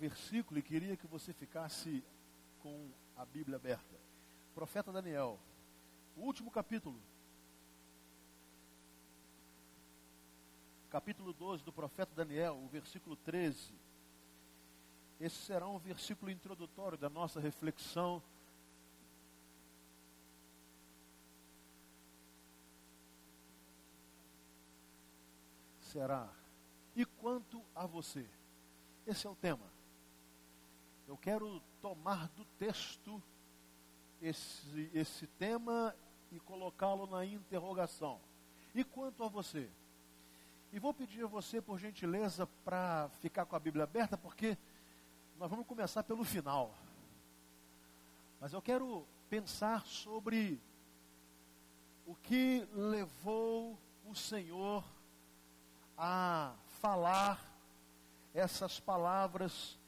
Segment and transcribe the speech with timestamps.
[0.00, 2.02] versículo e queria que você ficasse
[2.60, 4.00] com a Bíblia aberta.
[4.54, 5.38] Profeta Daniel,
[6.16, 6.98] último capítulo.
[10.88, 13.74] Capítulo 12 do profeta Daniel, o versículo 13.
[15.20, 18.22] Esse será um versículo introdutório da nossa reflexão.
[25.82, 26.32] Será.
[26.96, 28.26] E quanto a você?
[29.06, 29.79] Esse é o tema.
[31.10, 33.20] Eu quero tomar do texto
[34.22, 35.92] esse, esse tema
[36.30, 38.20] e colocá-lo na interrogação.
[38.72, 39.68] E quanto a você?
[40.72, 44.56] E vou pedir a você, por gentileza, para ficar com a Bíblia aberta, porque
[45.36, 46.72] nós vamos começar pelo final.
[48.40, 50.60] Mas eu quero pensar sobre
[52.06, 54.84] o que levou o Senhor
[55.98, 57.44] a falar
[58.32, 59.79] essas palavras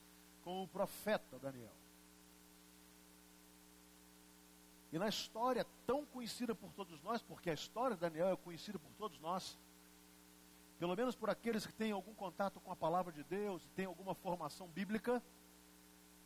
[0.45, 1.73] com o profeta Daniel.
[4.93, 8.79] E na história tão conhecida por todos nós, porque a história de Daniel é conhecida
[8.79, 9.59] por todos nós,
[10.79, 14.15] pelo menos por aqueles que têm algum contato com a palavra de Deus, têm alguma
[14.15, 15.23] formação bíblica,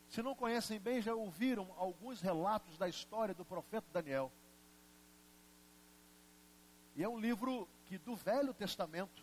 [0.09, 4.33] se não conhecem bem, já ouviram alguns relatos da história do profeta Daniel.
[6.95, 9.23] E é um livro que do Velho Testamento,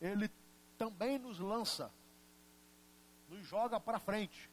[0.00, 0.30] ele
[0.76, 1.92] também nos lança,
[3.28, 4.50] nos joga para frente.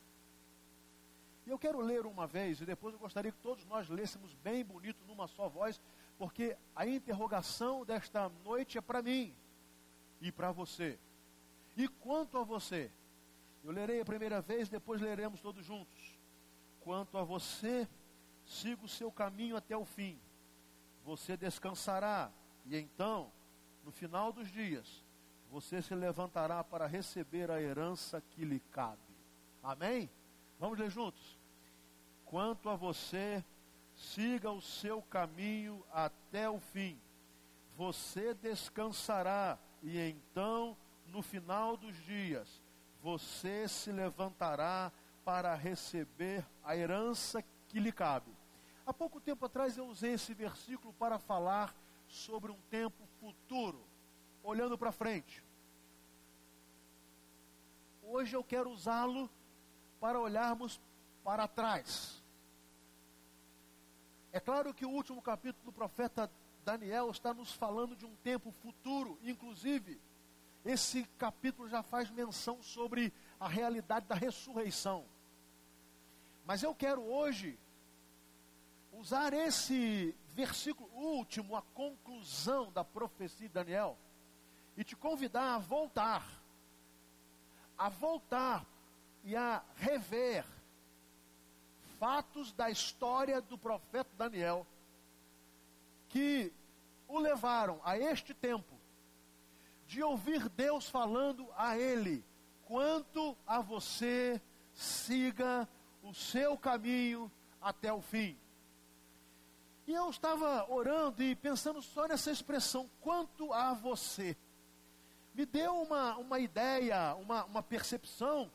[1.45, 4.65] E eu quero ler uma vez, e depois eu gostaria que todos nós lêssemos bem
[4.65, 5.79] bonito, numa só voz,
[6.17, 9.35] porque a interrogação desta noite é para mim
[10.19, 10.97] e para você.
[11.77, 12.91] E quanto a você?
[13.63, 16.19] Eu lerei a primeira vez, depois leremos todos juntos.
[16.81, 17.87] Quanto a você,
[18.45, 20.19] siga o seu caminho até o fim.
[21.03, 22.31] Você descansará,
[22.65, 23.31] e então,
[23.83, 25.04] no final dos dias,
[25.55, 29.15] você se levantará para receber a herança que lhe cabe.
[29.63, 30.09] Amém?
[30.59, 31.39] Vamos ler juntos?
[32.25, 33.41] Quanto a você,
[33.93, 36.99] siga o seu caminho até o fim.
[37.77, 40.75] Você descansará, e então,
[41.07, 42.61] no final dos dias,
[43.01, 44.91] você se levantará
[45.23, 48.35] para receber a herança que lhe cabe.
[48.85, 51.73] Há pouco tempo atrás eu usei esse versículo para falar
[52.09, 53.87] sobre um tempo futuro,
[54.43, 55.44] olhando para frente.
[58.07, 59.29] Hoje eu quero usá-lo
[59.99, 60.79] para olharmos
[61.23, 62.23] para trás.
[64.31, 66.29] É claro que o último capítulo do profeta
[66.63, 69.99] Daniel está nos falando de um tempo futuro, inclusive,
[70.63, 75.05] esse capítulo já faz menção sobre a realidade da ressurreição.
[76.45, 77.57] Mas eu quero hoje
[78.93, 83.97] usar esse versículo último, a conclusão da profecia de Daniel,
[84.77, 86.44] e te convidar a voltar
[87.77, 88.65] a voltar
[89.23, 90.45] e a rever
[91.99, 94.65] fatos da história do profeta Daniel
[96.09, 96.51] que
[97.07, 98.75] o levaram a este tempo
[99.87, 102.23] de ouvir Deus falando a ele:
[102.65, 104.41] quanto a você,
[104.73, 105.67] siga
[106.01, 107.31] o seu caminho
[107.61, 108.37] até o fim.
[109.87, 114.35] E eu estava orando e pensando só nessa expressão, quanto a você
[115.35, 118.49] me deu uma, uma ideia, uma, uma percepção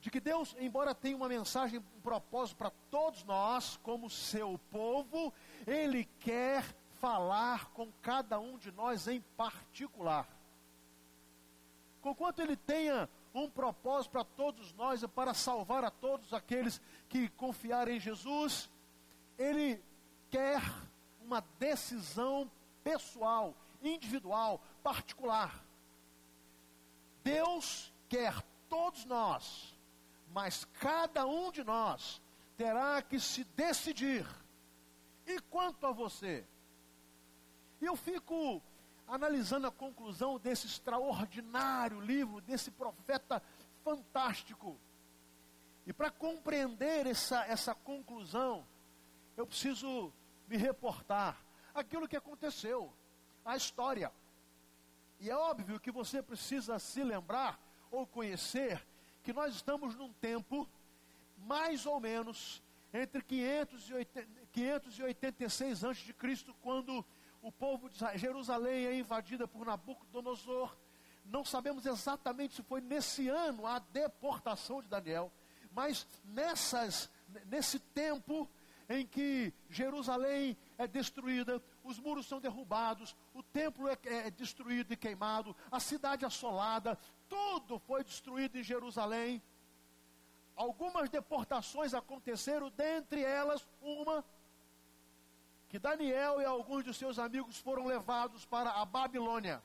[0.00, 5.34] de que Deus, embora tenha uma mensagem, um propósito para todos nós, como seu povo,
[5.66, 6.64] Ele quer
[7.00, 10.28] falar com cada um de nós em particular.
[12.00, 17.28] Conquanto Ele tenha um propósito para todos nós e para salvar a todos aqueles que
[17.30, 18.70] confiarem em Jesus,
[19.36, 19.82] Ele
[20.30, 20.62] quer
[21.20, 22.48] uma decisão
[22.84, 25.69] pessoal, individual, particular.
[27.22, 29.76] Deus quer todos nós,
[30.32, 32.20] mas cada um de nós
[32.56, 34.26] terá que se decidir.
[35.26, 36.46] E quanto a você?
[37.80, 38.62] Eu fico
[39.06, 43.42] analisando a conclusão desse extraordinário livro, desse profeta
[43.82, 44.78] fantástico.
[45.86, 48.64] E para compreender essa, essa conclusão,
[49.36, 50.12] eu preciso
[50.46, 51.36] me reportar
[51.74, 52.92] aquilo que aconteceu,
[53.44, 54.12] a história.
[55.20, 58.82] E é óbvio que você precisa se lembrar ou conhecer
[59.22, 60.66] que nós estamos num tempo
[61.36, 62.62] mais ou menos
[62.92, 66.10] entre 586 a.C.,
[66.62, 67.04] quando
[67.42, 70.74] o povo de Jerusalém é invadida por Nabucodonosor.
[71.24, 75.30] Não sabemos exatamente se foi nesse ano a deportação de Daniel,
[75.70, 77.10] mas nessas,
[77.46, 78.48] nesse tempo
[78.88, 84.96] em que Jerusalém é destruída, os muros são derrubados, o templo é, é destruído e
[84.96, 86.98] queimado, a cidade assolada,
[87.28, 89.42] tudo foi destruído em Jerusalém.
[90.56, 94.24] Algumas deportações aconteceram, dentre elas uma
[95.68, 99.62] que Daniel e alguns de seus amigos foram levados para a Babilônia.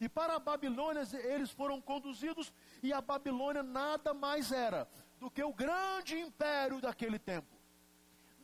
[0.00, 1.02] E para a Babilônia
[1.34, 2.52] eles foram conduzidos,
[2.82, 4.88] e a Babilônia nada mais era
[5.20, 7.56] do que o grande império daquele tempo.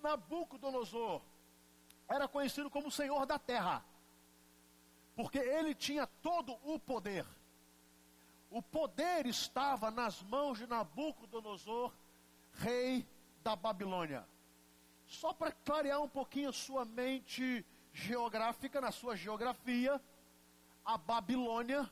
[0.00, 1.20] Nabucodonosor
[2.08, 3.84] era conhecido como o Senhor da Terra,
[5.14, 7.26] porque ele tinha todo o poder.
[8.50, 11.92] O poder estava nas mãos de Nabucodonosor,
[12.54, 13.06] rei
[13.42, 14.26] da Babilônia.
[15.06, 20.00] Só para clarear um pouquinho a sua mente geográfica, na sua geografia,
[20.84, 21.90] a Babilônia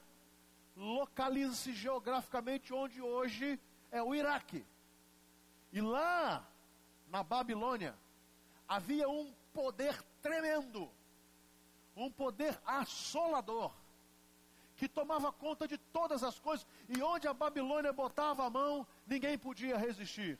[0.77, 3.61] localiza-se geograficamente onde hoje
[3.91, 4.65] é o Iraque.
[5.73, 6.47] E lá,
[7.09, 7.95] na Babilônia,
[8.69, 10.83] havia um poder tremendo,
[11.97, 13.73] um poder assolador,
[14.77, 19.39] que tomava conta de todas as coisas, e onde a Babilônia botava a mão, ninguém
[19.39, 20.39] podia resistir.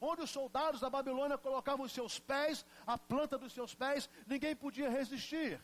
[0.00, 4.56] Onde os soldados da Babilônia colocavam os seus pés, a planta dos seus pés, ninguém
[4.56, 5.60] podia resistir.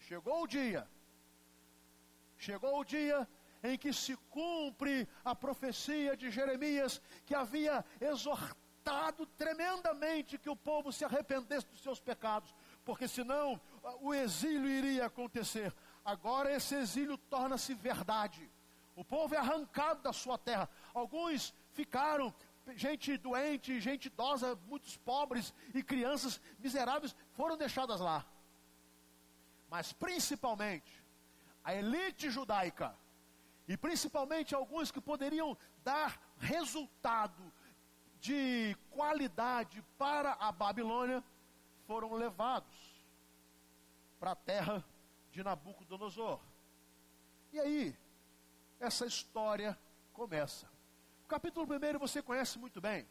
[0.00, 0.88] Chegou o dia,
[2.36, 3.28] chegou o dia
[3.62, 8.69] em que se cumpre a profecia de Jeremias, que havia exortado
[9.36, 12.54] tremendamente que o povo se arrependesse dos seus pecados,
[12.84, 13.60] porque senão
[14.00, 15.74] o exílio iria acontecer.
[16.04, 18.50] Agora esse exílio torna-se verdade.
[18.96, 20.68] O povo é arrancado da sua terra.
[20.92, 22.34] Alguns ficaram,
[22.74, 28.26] gente doente, gente idosa, muitos pobres e crianças miseráveis foram deixadas lá.
[29.68, 31.02] Mas principalmente
[31.62, 32.94] a elite judaica
[33.68, 37.52] e principalmente alguns que poderiam dar resultado
[38.20, 41.24] de qualidade para a Babilônia,
[41.86, 42.76] foram levados
[44.18, 44.84] para a terra
[45.32, 46.38] de Nabucodonosor.
[47.52, 47.96] E aí,
[48.78, 49.78] essa história
[50.12, 50.70] começa.
[51.24, 53.08] O capítulo 1 você conhece muito bem.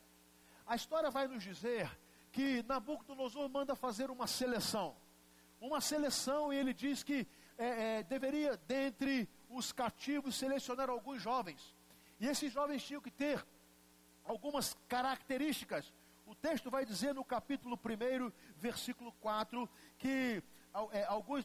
[0.65, 1.89] A história vai nos dizer
[2.31, 4.95] que Nabucodonosor manda fazer uma seleção.
[5.59, 7.27] Uma seleção, e ele diz que
[7.57, 11.75] é, é, deveria, dentre os cativos, selecionar alguns jovens.
[12.19, 13.45] E esses jovens tinham que ter
[14.29, 15.91] algumas características.
[16.27, 19.67] O texto vai dizer no capítulo 1, versículo 4,
[19.97, 20.43] que
[20.91, 21.43] é, alguns,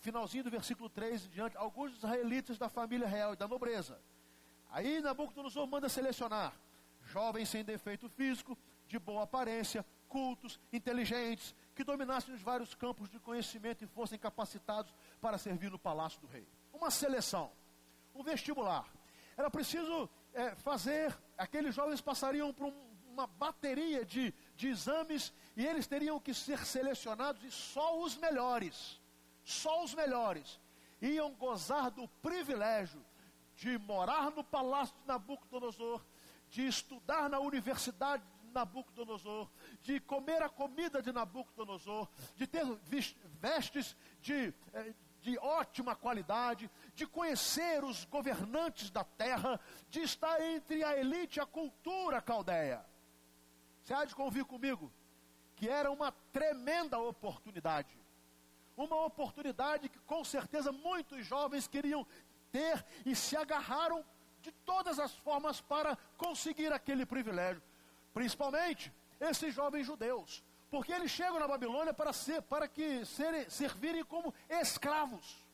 [0.00, 3.98] finalzinho do versículo 3 em diante, alguns israelitas da família real e da nobreza.
[4.70, 6.52] Aí Nabucodonosor manda selecionar
[7.04, 13.18] jovens sem defeito físico, de boa aparência, cultos, inteligentes, que dominassem os vários campos de
[13.18, 16.46] conhecimento e fossem capacitados para servir no palácio do rei.
[16.72, 17.50] Uma seleção,
[18.14, 18.86] um vestibular.
[19.36, 25.66] Era preciso é, fazer, aqueles jovens passariam por um, uma bateria de, de exames e
[25.66, 29.00] eles teriam que ser selecionados e só os melhores,
[29.42, 30.60] só os melhores,
[31.00, 33.02] iam gozar do privilégio
[33.54, 36.04] de morar no palácio de Nabucodonosor,
[36.50, 39.50] de estudar na universidade de Nabucodonosor,
[39.80, 42.06] de comer a comida de Nabucodonosor,
[42.36, 42.66] de ter
[43.40, 44.94] vestes de, eh,
[45.26, 49.58] de ótima qualidade, de conhecer os governantes da terra,
[49.90, 52.86] de estar entre a elite e a cultura caldeia.
[53.82, 54.92] Você há de convir comigo
[55.56, 57.98] que era uma tremenda oportunidade.
[58.76, 62.06] Uma oportunidade que com certeza muitos jovens queriam
[62.52, 64.04] ter e se agarraram
[64.42, 67.60] de todas as formas para conseguir aquele privilégio.
[68.14, 74.04] Principalmente esses jovens judeus, porque eles chegam na Babilônia para, ser, para que serem, servirem
[74.04, 75.44] como escravos.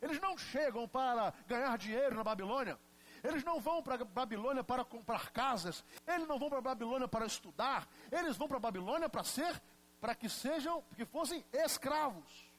[0.00, 2.78] Eles não chegam para ganhar dinheiro na Babilônia.
[3.22, 5.84] Eles não vão para Babilônia para comprar casas.
[6.06, 7.88] Eles não vão para Babilônia para estudar.
[8.10, 9.62] Eles vão para Babilônia para ser,
[10.00, 12.50] para que sejam, que fossem escravos.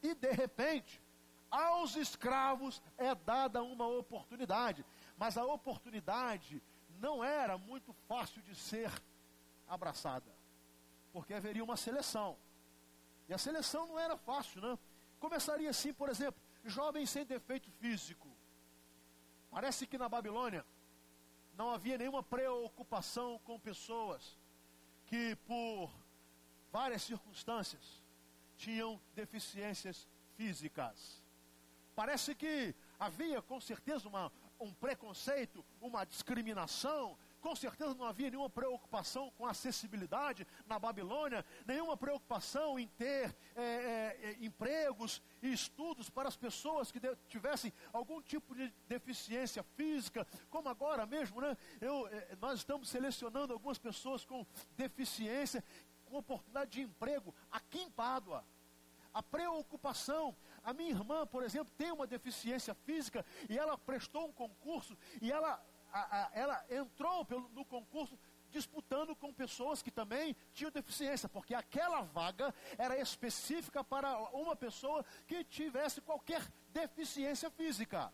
[0.00, 1.02] E de repente,
[1.50, 4.84] aos escravos é dada uma oportunidade.
[5.16, 6.62] Mas a oportunidade
[7.00, 8.92] não era muito fácil de ser
[9.68, 10.34] abraçada,
[11.12, 12.36] porque haveria uma seleção.
[13.28, 14.78] E a seleção não era fácil, né?
[15.20, 18.28] Começaria assim, por exemplo, jovens sem defeito físico.
[19.50, 20.64] Parece que na Babilônia
[21.54, 24.38] não havia nenhuma preocupação com pessoas
[25.06, 25.90] que, por
[26.70, 28.02] várias circunstâncias,
[28.56, 30.06] tinham deficiências
[30.36, 31.22] físicas.
[31.96, 38.50] Parece que havia com certeza uma, um preconceito, uma discriminação com certeza não havia nenhuma
[38.50, 46.10] preocupação com acessibilidade na Babilônia, nenhuma preocupação em ter é, é, é empregos e estudos
[46.10, 51.56] para as pessoas que tivessem algum tipo de deficiência física, como agora mesmo, né?
[51.80, 55.62] Eu, é, nós estamos selecionando algumas pessoas com deficiência,
[56.06, 58.44] com oportunidade de emprego aqui em Pádua.
[59.12, 60.36] a preocupação.
[60.62, 65.32] A minha irmã, por exemplo, tem uma deficiência física e ela prestou um concurso e
[65.32, 68.18] ela, a, a, ela entrou pelo, no concurso
[68.50, 75.04] disputando com pessoas que também tinham deficiência, porque aquela vaga era específica para uma pessoa
[75.26, 78.12] que tivesse qualquer deficiência física.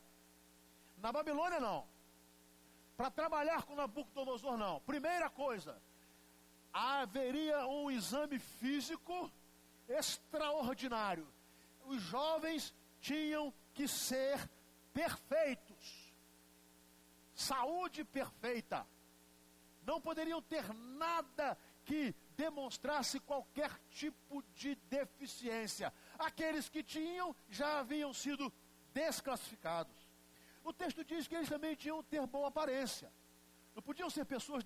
[0.98, 1.86] Na Babilônia, não.
[2.96, 4.80] Para trabalhar com Nabucodonosor, não.
[4.80, 5.80] Primeira coisa,
[6.72, 9.30] haveria um exame físico
[9.88, 11.26] extraordinário.
[11.86, 14.48] Os jovens tinham que ser
[14.92, 15.73] perfeitos.
[17.34, 18.86] Saúde perfeita.
[19.84, 25.92] Não poderiam ter nada que demonstrasse qualquer tipo de deficiência.
[26.18, 28.52] Aqueles que tinham já haviam sido
[28.92, 29.94] desclassificados.
[30.62, 33.12] O texto diz que eles também tinham ter boa aparência.
[33.74, 34.64] Não podiam ser pessoas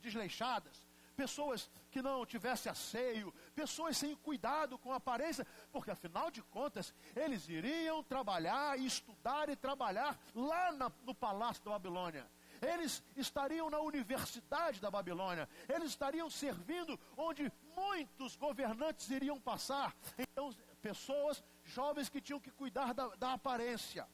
[0.00, 0.86] desleixadas,
[1.20, 6.94] pessoas que não tivessem asseio, pessoas sem cuidado com a aparência, porque afinal de contas,
[7.14, 12.26] eles iriam trabalhar, estudar e trabalhar lá na, no palácio da Babilônia.
[12.62, 19.94] Eles estariam na universidade da Babilônia, eles estariam servindo onde muitos governantes iriam passar.
[20.16, 24.08] Então, pessoas jovens que tinham que cuidar da, da aparência.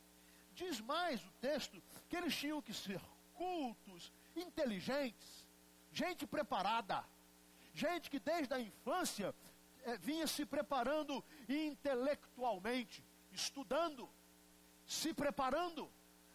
[0.55, 3.01] Diz mais o texto que eles tinham que ser
[3.35, 5.36] cultos, inteligentes,
[5.97, 7.03] gente preparada,
[7.73, 9.35] gente que desde a infância
[9.83, 14.07] é, vinha se preparando intelectualmente, estudando,
[14.85, 15.91] se preparando,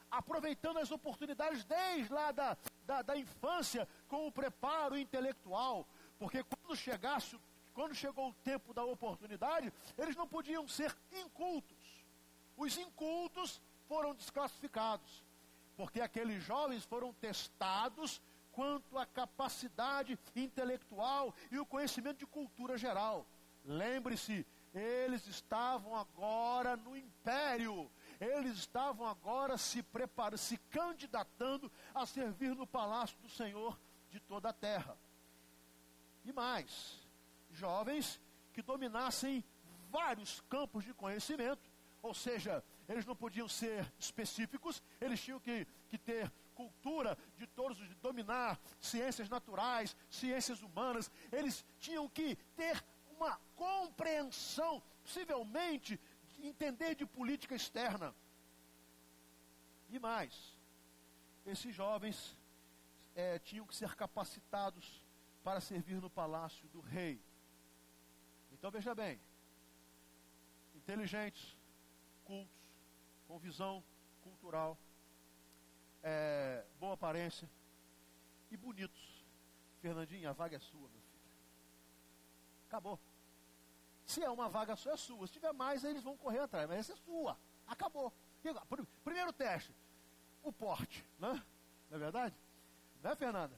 [0.10, 5.88] aproveitando as oportunidades desde lá da, da, da infância com o preparo intelectual,
[6.18, 7.40] porque quando chegasse,
[7.72, 12.04] quando chegou o tempo da oportunidade, eles não podiam ser incultos.
[12.58, 15.24] Os incultos foram desclassificados,
[15.78, 18.22] porque aqueles jovens foram testados
[18.62, 23.26] quanto à capacidade intelectual e o conhecimento de cultura geral.
[23.66, 27.90] Lembre-se, eles estavam agora no império,
[28.20, 33.80] eles estavam agora se preparando, se candidatando a servir no palácio do Senhor
[34.12, 34.96] de toda a terra.
[36.24, 37.00] E mais,
[37.50, 38.22] jovens
[38.54, 39.44] que dominassem
[39.90, 41.68] vários campos de conhecimento,
[42.00, 47.78] ou seja, eles não podiam ser específicos, eles tinham que, que ter cultura de todos,
[47.78, 52.84] de dominar ciências naturais, ciências humanas, eles tinham que ter
[53.16, 56.00] uma compreensão, possivelmente,
[56.30, 58.14] de entender de política externa.
[59.90, 60.58] E mais,
[61.46, 62.38] esses jovens
[63.16, 65.06] é, tinham que ser capacitados
[65.44, 67.22] para servir no palácio do rei.
[68.52, 69.20] Então veja bem,
[70.76, 71.58] inteligentes,
[72.24, 72.70] cultos,
[73.28, 73.84] com visão
[74.22, 74.78] cultural,
[76.04, 77.50] é, boa aparência
[78.50, 79.26] e bonitos.
[79.82, 81.36] Fernandinho, a vaga é sua, meu filho.
[82.68, 83.00] Acabou.
[84.06, 85.26] Se é uma vaga só, é sua.
[85.28, 87.38] Se tiver mais, eles vão correr atrás, mas essa é sua.
[87.68, 88.14] Acabou.
[89.04, 89.74] Primeiro teste,
[90.44, 91.44] o porte, né?
[91.90, 92.36] Não é verdade?
[93.04, 93.56] Não é, Fernanda?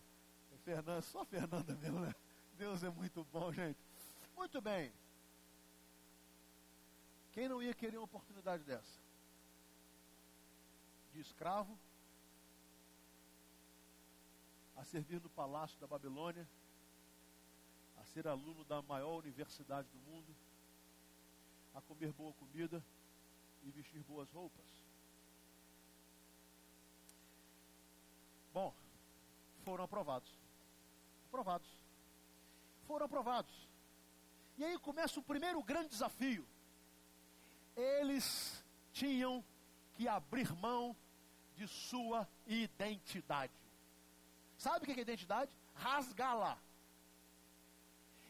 [0.53, 2.13] É Fernanda, só Fernanda mesmo, né?
[2.57, 3.79] Deus é muito bom, gente.
[4.35, 4.93] Muito bem.
[7.31, 9.01] Quem não ia querer uma oportunidade dessa?
[11.11, 11.77] De escravo,
[14.83, 16.47] a servir no palácio da Babilônia,
[17.97, 20.35] a ser aluno da maior universidade do mundo,
[21.73, 22.83] a comer boa comida
[23.63, 24.65] e vestir boas roupas.
[28.53, 28.73] Bom,
[29.63, 30.31] foram aprovados.
[31.29, 31.67] Aprovados.
[32.85, 33.69] Foram aprovados.
[34.57, 36.45] E aí começa o primeiro grande desafio
[37.75, 39.43] eles tinham
[39.93, 40.95] que abrir mão
[41.55, 43.53] de sua identidade.
[44.63, 45.51] Sabe o que é identidade?
[45.75, 46.57] Rasgá-la.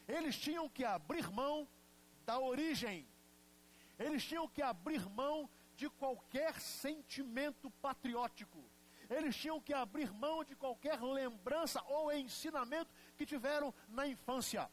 [0.08, 1.68] Eles tinham que abrir mão
[2.25, 3.08] da origem.
[4.00, 8.63] Eles tinham que abrir mão de qualquer sentimento patriótico.
[9.12, 14.68] Eles tinham que abrir mão de qualquer lembrança ou ensinamento que tiveram na infância.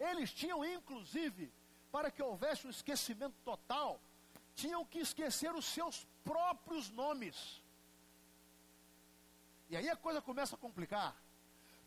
[0.00, 1.52] Eles tinham, inclusive,
[1.90, 4.00] para que houvesse um esquecimento total,
[4.54, 7.61] tinham que esquecer os seus próprios nomes.
[9.72, 11.16] E aí a coisa começa a complicar,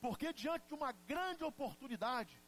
[0.01, 2.42] porque diante de uma grande oportunidade,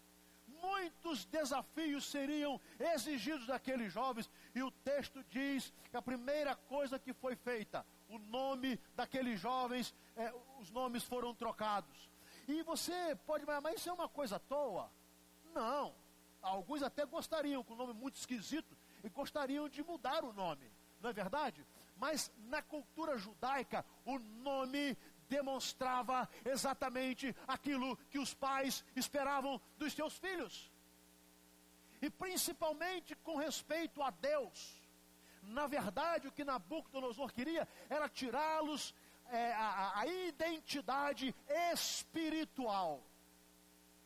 [0.48, 7.13] muitos desafios seriam exigidos daqueles jovens, e o texto diz que a primeira coisa que
[7.13, 12.10] foi feita, o nome daqueles jovens, é, os nomes foram trocados.
[12.48, 14.91] E você pode, mas isso é uma coisa à toa?
[15.53, 15.94] Não.
[16.41, 20.67] Alguns até gostariam, com um nome muito esquisito, e gostariam de mudar o nome,
[21.00, 21.63] não é verdade?
[21.96, 30.17] Mas na cultura judaica, o nome demonstrava exatamente aquilo que os pais esperavam dos seus
[30.17, 30.72] filhos.
[32.01, 34.81] e principalmente com respeito a Deus.
[35.41, 38.93] Na verdade, o que Nabucodonosor queria era tirá-los
[39.29, 41.34] é, a, a identidade
[41.74, 43.03] espiritual.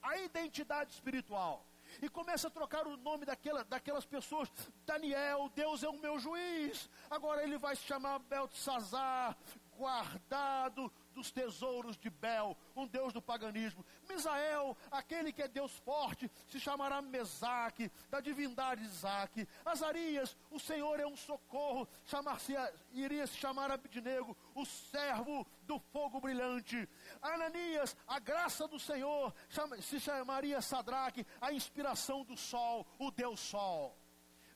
[0.01, 1.65] A identidade espiritual
[2.01, 4.49] e começa a trocar o nome daquela, daquelas pessoas.
[4.85, 6.89] Daniel, Deus é o meu juiz.
[7.09, 9.35] Agora ele vai se chamar Beltesazar,
[9.77, 13.85] guardado dos tesouros de Bel, um deus do paganismo.
[14.09, 19.47] Misael, aquele que é Deus forte, se chamará Mesaque, da divindade Isaac.
[19.65, 22.53] Azarias, o Senhor é um socorro, chamar-se,
[22.91, 26.87] iria se chamar Abidnego, o servo do fogo brilhante.
[27.21, 33.39] Ananias, a graça do Senhor, chama, se chamaria Sadraque, a inspiração do sol, o Deus
[33.39, 33.97] Sol.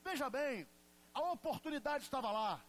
[0.03, 0.67] Veja bem,
[1.13, 2.63] a oportunidade estava lá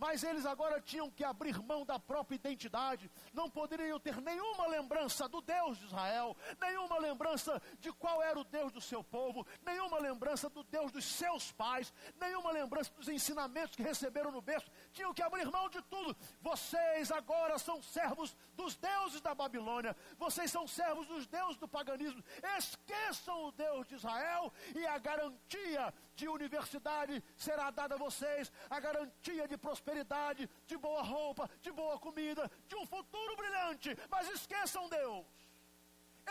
[0.00, 5.28] mas eles agora tinham que abrir mão da própria identidade, não poderiam ter nenhuma lembrança
[5.28, 9.98] do Deus de Israel, nenhuma lembrança de qual era o Deus do seu povo, nenhuma
[9.98, 15.12] lembrança do Deus dos seus pais, nenhuma lembrança dos ensinamentos que receberam no berço, tinham
[15.12, 16.16] que abrir mão de tudo.
[16.40, 22.24] Vocês agora são servos dos deuses da Babilônia, vocês são servos dos deuses do paganismo.
[22.56, 28.78] Esqueçam o Deus de Israel e a garantia de universidade será dada a vocês, a
[28.80, 33.96] garantia de prosperidade de boa roupa, de boa comida, de um futuro brilhante.
[34.10, 35.26] Mas esqueçam Deus.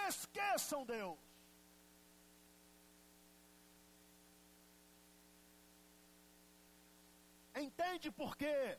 [0.07, 1.19] Esqueçam Deus.
[7.55, 8.77] Entende por quê?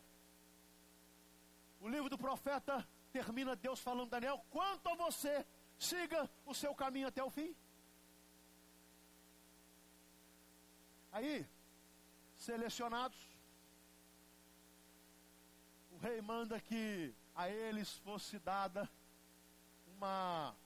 [1.80, 5.44] O livro do profeta termina Deus falando Daniel, quanto a você,
[5.78, 7.54] siga o seu caminho até o fim.
[11.12, 11.46] Aí,
[12.36, 13.30] selecionados,
[16.00, 18.88] rei manda que a eles fosse dada
[19.86, 20.56] uma,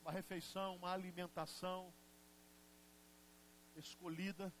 [0.00, 1.92] uma refeição, uma alimentação
[3.76, 4.52] escolhida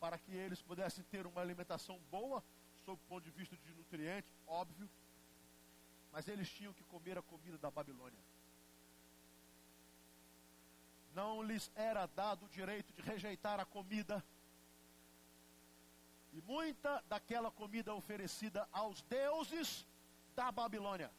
[0.00, 2.42] para que eles pudessem ter uma alimentação boa,
[2.84, 4.88] sob o ponto de vista de nutrientes, óbvio,
[6.10, 8.18] mas eles tinham que comer a comida da Babilônia.
[11.14, 14.24] Não lhes era dado o direito de rejeitar a comida
[16.32, 19.86] e muita daquela comida oferecida aos deuses
[20.34, 21.10] da Babilônia.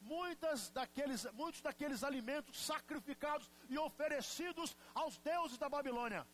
[0.00, 6.26] Muitas daqueles, muitos daqueles alimentos sacrificados e oferecidos aos deuses da Babilônia.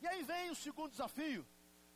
[0.00, 1.46] E aí vem o segundo desafio.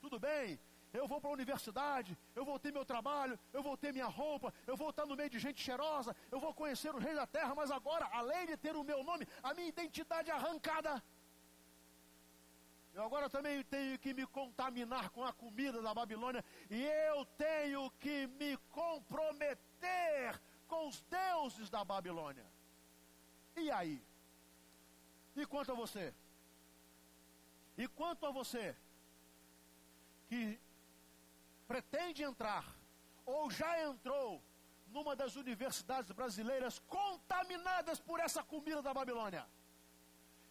[0.01, 0.59] Tudo bem,
[0.93, 4.53] eu vou para a universidade, eu vou ter meu trabalho, eu vou ter minha roupa,
[4.67, 7.55] eu vou estar no meio de gente cheirosa, eu vou conhecer o rei da terra,
[7.55, 11.03] mas agora, além de ter o meu nome, a minha identidade arrancada.
[12.95, 17.91] Eu agora também tenho que me contaminar com a comida da Babilônia e eu tenho
[17.93, 22.47] que me comprometer com os deuses da Babilônia.
[23.57, 24.03] E aí?
[25.37, 26.13] E quanto a você?
[27.77, 28.75] E quanto a você
[30.29, 30.59] que
[31.69, 32.65] pretende entrar
[33.27, 34.43] ou já entrou
[34.87, 39.47] numa das universidades brasileiras contaminadas por essa comida da Babilônia?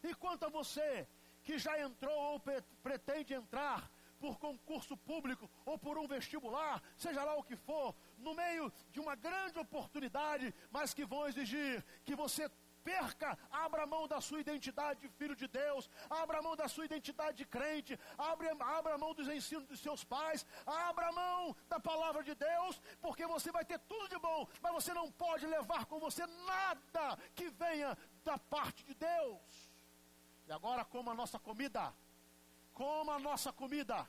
[0.04, 1.08] E quanto a você
[1.44, 2.42] que já entrou ou
[2.84, 8.34] pretende entrar por concurso público ou por um vestibular, seja lá o que for, no
[8.34, 12.50] meio de uma grande oportunidade, mas que vão exigir que você
[12.88, 17.36] perca, abra mão da sua identidade de filho de Deus, abra mão da sua identidade
[17.42, 22.34] de crente, abra, abra mão dos ensinos dos seus pais, abra mão da palavra de
[22.34, 26.26] Deus, porque você vai ter tudo de bom, mas você não pode levar com você
[26.52, 29.70] nada que venha da parte de Deus.
[30.48, 31.94] E agora coma a nossa comida.
[32.74, 34.08] Coma a nossa comida.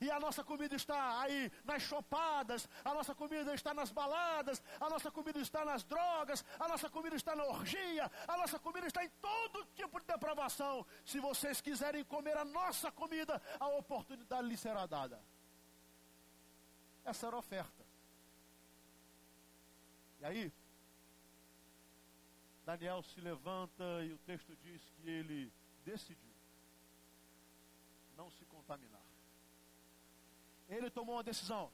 [0.00, 4.88] E a nossa comida está aí nas chopadas, a nossa comida está nas baladas, a
[4.88, 9.04] nossa comida está nas drogas, a nossa comida está na orgia, a nossa comida está
[9.04, 10.86] em todo tipo de depravação.
[11.04, 15.22] Se vocês quiserem comer a nossa comida, a oportunidade lhe será dada.
[17.04, 17.84] Essa era a oferta.
[20.20, 20.52] E aí,
[22.64, 25.52] Daniel se levanta e o texto diz que ele
[25.84, 26.30] decidiu
[28.16, 29.09] não se contaminar.
[30.76, 31.70] Ele tomou uma decisão.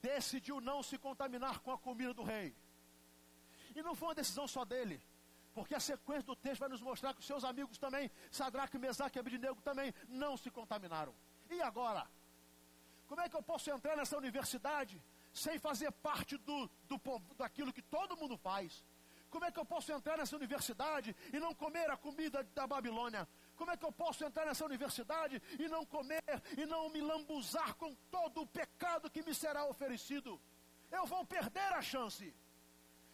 [0.00, 2.56] Decidiu não se contaminar com a comida do rei.
[3.76, 5.00] E não foi uma decisão só dele.
[5.54, 9.18] Porque a sequência do texto vai nos mostrar que os seus amigos também, Sadraque, Mesaque
[9.18, 11.14] e Abednego também não se contaminaram.
[11.50, 12.06] E agora?
[13.06, 15.00] Como é que eu posso entrar nessa universidade
[15.32, 16.98] sem fazer parte do, do,
[17.36, 18.82] daquilo que todo mundo faz?
[19.28, 23.28] Como é que eu posso entrar nessa universidade e não comer a comida da Babilônia?
[23.56, 26.22] Como é que eu posso entrar nessa universidade e não comer
[26.56, 30.40] e não me lambuzar com todo o pecado que me será oferecido?
[30.90, 32.34] Eu vou perder a chance.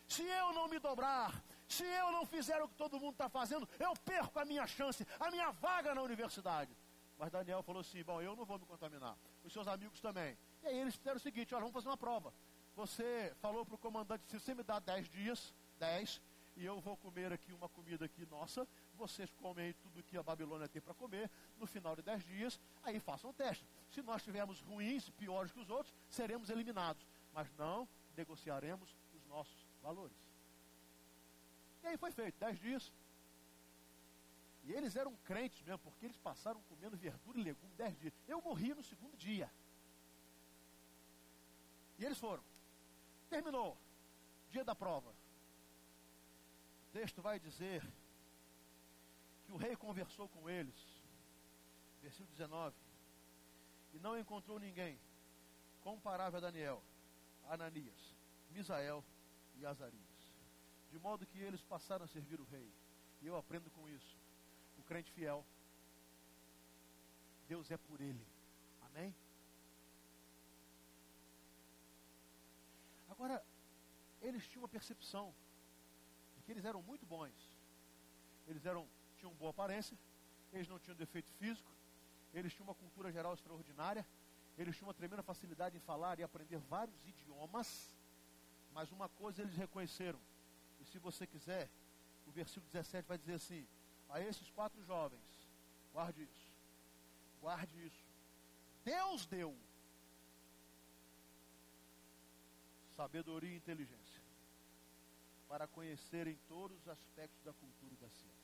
[0.09, 3.69] Se eu não me dobrar, se eu não fizer o que todo mundo está fazendo,
[3.79, 6.75] eu perco a minha chance, a minha vaga na universidade.
[7.19, 10.39] Mas Daniel falou assim: Bom, eu não vou me contaminar, os seus amigos também.
[10.63, 12.33] E aí eles fizeram o seguinte: Olha, vamos fazer uma prova.
[12.75, 16.23] Você falou para o comandante: Se você me dá 10 dias, 10,
[16.57, 18.67] e eu vou comer aqui uma comida aqui nossa,
[18.99, 22.99] vocês comem tudo que a Babilônia tem para comer, no final de 10 dias, aí
[22.99, 23.65] façam o teste.
[23.91, 27.07] Se nós tivermos ruins, piores que os outros, seremos eliminados.
[27.33, 30.17] Mas não negociaremos os nossos valores.
[31.83, 32.93] E aí foi feito, 10 dias.
[34.65, 38.15] E eles eram crentes mesmo, porque eles passaram comendo verdura e legume 10 dias.
[38.27, 39.51] Eu morri no segundo dia.
[41.99, 42.43] E eles foram.
[43.31, 43.79] Terminou.
[44.51, 45.11] Dia da prova.
[46.89, 47.83] O texto vai dizer
[49.49, 50.77] que o rei conversou com eles.
[52.03, 52.77] Versículo 19.
[53.95, 55.01] E não encontrou ninguém
[55.81, 56.83] comparável a Daniel,
[57.49, 58.15] Ananias,
[58.51, 59.03] Misael
[59.57, 60.35] e Azarias.
[60.91, 62.71] De modo que eles passaram a servir o rei.
[63.23, 64.19] E eu aprendo com isso.
[64.79, 65.43] O crente fiel,
[67.49, 68.27] Deus é por ele.
[68.83, 69.15] Amém?
[73.09, 73.43] Agora,
[74.21, 75.35] eles tinham uma percepção
[76.37, 77.33] de que eles eram muito bons.
[78.47, 78.87] Eles eram,
[79.19, 79.97] tinham boa aparência,
[80.53, 81.71] eles não tinham defeito físico,
[82.33, 84.07] eles tinham uma cultura geral extraordinária,
[84.57, 87.95] eles tinham uma tremenda facilidade em falar e aprender vários idiomas,
[88.73, 90.21] mas uma coisa eles reconheceram,
[90.81, 91.69] e se você quiser,
[92.27, 93.67] o versículo 17 vai dizer assim:
[94.09, 95.21] a esses quatro jovens,
[95.93, 96.49] guarde isso,
[97.41, 98.05] guarde isso.
[98.85, 99.57] Deus deu
[102.97, 104.23] sabedoria e inteligência
[105.49, 108.38] para conhecerem todos os aspectos da cultura e da ciência.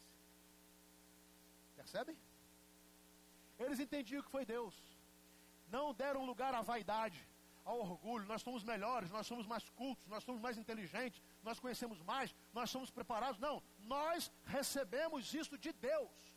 [1.84, 2.16] Percebem?
[3.58, 4.74] Eles entendiam que foi Deus.
[5.68, 7.20] Não deram lugar à vaidade,
[7.64, 8.26] ao orgulho.
[8.26, 12.70] Nós somos melhores, nós somos mais cultos, nós somos mais inteligentes, nós conhecemos mais, nós
[12.70, 13.38] somos preparados.
[13.38, 16.33] Não, nós recebemos isso de Deus.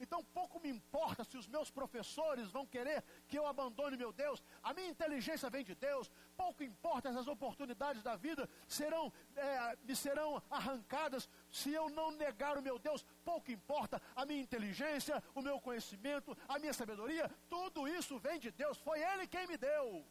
[0.00, 4.42] Então pouco me importa se os meus professores vão querer que eu abandone meu Deus.
[4.62, 6.10] A minha inteligência vem de Deus.
[6.36, 12.10] Pouco importa se as oportunidades da vida serão, é, me serão arrancadas se eu não
[12.12, 13.04] negar o meu Deus.
[13.24, 17.28] Pouco importa a minha inteligência, o meu conhecimento, a minha sabedoria.
[17.48, 18.78] Tudo isso vem de Deus.
[18.78, 20.06] Foi Ele quem me deu.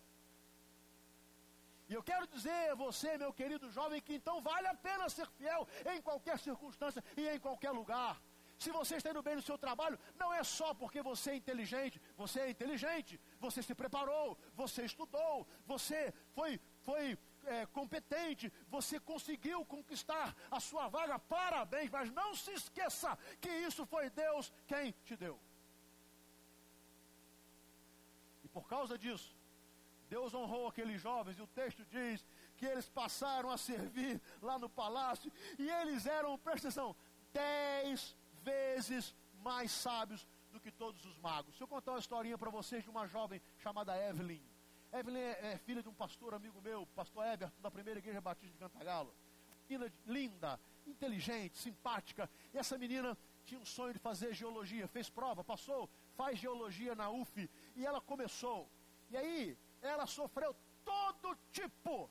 [1.90, 5.28] E eu quero dizer a você, meu querido jovem, que então vale a pena ser
[5.38, 8.22] fiel em qualquer circunstância e em qualquer lugar.
[8.58, 12.02] Se você está indo bem no seu trabalho, não é só porque você é inteligente.
[12.18, 19.64] Você é inteligente, você se preparou, você estudou, você foi, foi é, competente, você conseguiu
[19.66, 21.20] conquistar a sua vaga.
[21.20, 25.40] Parabéns, mas não se esqueça que isso foi Deus quem te deu.
[28.44, 29.36] E por causa disso,
[30.10, 34.68] Deus honrou aqueles jovens, e o texto diz que eles passaram a servir lá no
[34.68, 36.96] palácio, e eles eram, presta atenção,
[37.32, 38.17] dez
[38.48, 41.56] vezes mais sábios do que todos os magos.
[41.56, 44.42] Se eu contar uma historinha para vocês de uma jovem chamada Evelyn.
[45.00, 48.54] Evelyn é, é, filha de um pastor amigo meu, pastor Eberton, da primeira igreja batista
[48.54, 49.14] de Cantagalo.
[49.70, 52.30] Menina linda, inteligente, simpática.
[52.54, 57.10] E essa menina tinha um sonho de fazer geologia, fez prova, passou, faz geologia na
[57.10, 57.50] UF.
[57.76, 58.70] E ela começou.
[59.10, 60.56] E aí, ela sofreu
[60.86, 62.10] todo tipo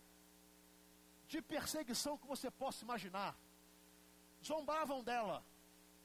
[1.26, 3.34] de perseguição que você possa imaginar.
[4.44, 5.42] Zombavam dela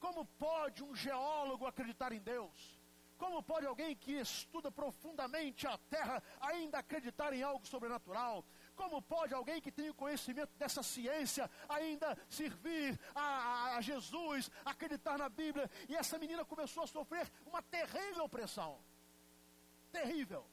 [0.02, 2.82] como pode um geólogo acreditar em Deus?
[3.16, 8.44] Como pode alguém que estuda profundamente a terra ainda acreditar em algo sobrenatural?
[8.74, 15.16] Como pode alguém que tem o conhecimento dessa ciência ainda servir a, a, Jesus, acreditar
[15.16, 15.70] na Bíblia?
[15.88, 18.80] E essa menina começou a sofrer uma terrível pressão.
[19.92, 20.44] Terrível.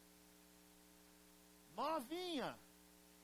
[1.76, 2.56] Novinha.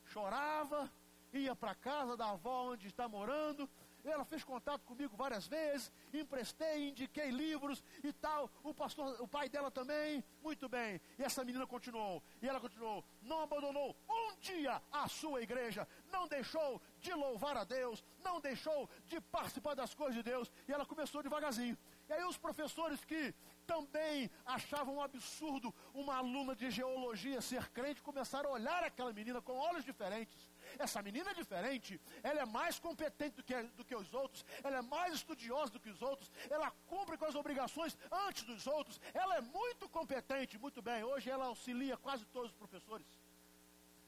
[0.05, 0.91] Chorava,
[1.31, 3.69] ia para casa da avó onde está morando,
[4.11, 8.49] ela fez contato comigo várias vezes, emprestei, indiquei livros e tal.
[8.63, 11.01] O pastor, o pai dela também, muito bem.
[11.17, 16.27] E essa menina continuou, e ela continuou, não abandonou um dia a sua igreja, não
[16.27, 20.85] deixou de louvar a Deus, não deixou de participar das coisas de Deus, e ela
[20.85, 21.77] começou devagarzinho.
[22.07, 23.33] E aí os professores que
[23.65, 29.41] também achavam um absurdo uma aluna de geologia ser crente começaram a olhar aquela menina
[29.41, 30.51] com olhos diferentes.
[30.77, 34.77] Essa menina é diferente, ela é mais competente do que, do que os outros, ela
[34.77, 38.99] é mais estudiosa do que os outros, ela cumpre com as obrigações antes dos outros,
[39.13, 41.03] ela é muito competente, muito bem.
[41.03, 43.07] Hoje ela auxilia quase todos os professores.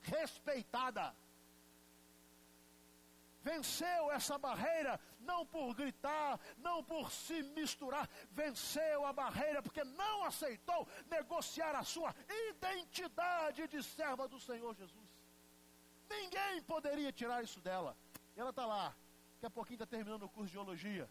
[0.01, 1.15] Respeitada.
[3.41, 10.25] Venceu essa barreira, não por gritar, não por se misturar, venceu a barreira porque não
[10.25, 12.13] aceitou negociar a sua
[12.49, 15.06] identidade de serva do Senhor Jesus.
[16.09, 17.95] Ninguém poderia tirar isso dela.
[18.35, 18.95] E ela está lá.
[19.35, 21.09] Daqui a pouquinho está terminando o curso de geologia.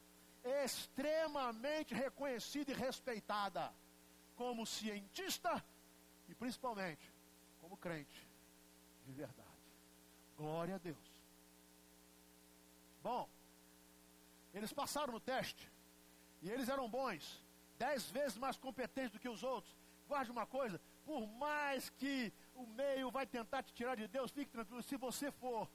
[0.64, 3.72] Extremamente reconhecida e respeitada
[4.36, 5.64] como cientista
[6.28, 7.12] e principalmente
[7.60, 8.26] como crente
[9.06, 9.48] de verdade.
[10.36, 10.96] Glória a Deus.
[13.02, 13.28] Bom,
[14.52, 15.70] eles passaram no teste
[16.42, 17.42] e eles eram bons,
[17.78, 19.74] dez vezes mais competentes do que os outros.
[20.08, 24.50] Guarde uma coisa: por mais que o meio vai tentar te tirar de Deus, fique
[24.50, 24.82] tranquilo.
[24.82, 25.68] Se você for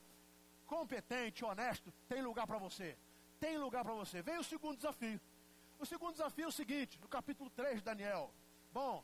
[0.65, 2.97] competente, honesto, tem lugar para você.
[3.39, 4.21] Tem lugar para você.
[4.21, 5.19] Vem o segundo desafio.
[5.79, 8.31] O segundo desafio é o seguinte, no capítulo 3 de Daniel.
[8.71, 9.03] Bom,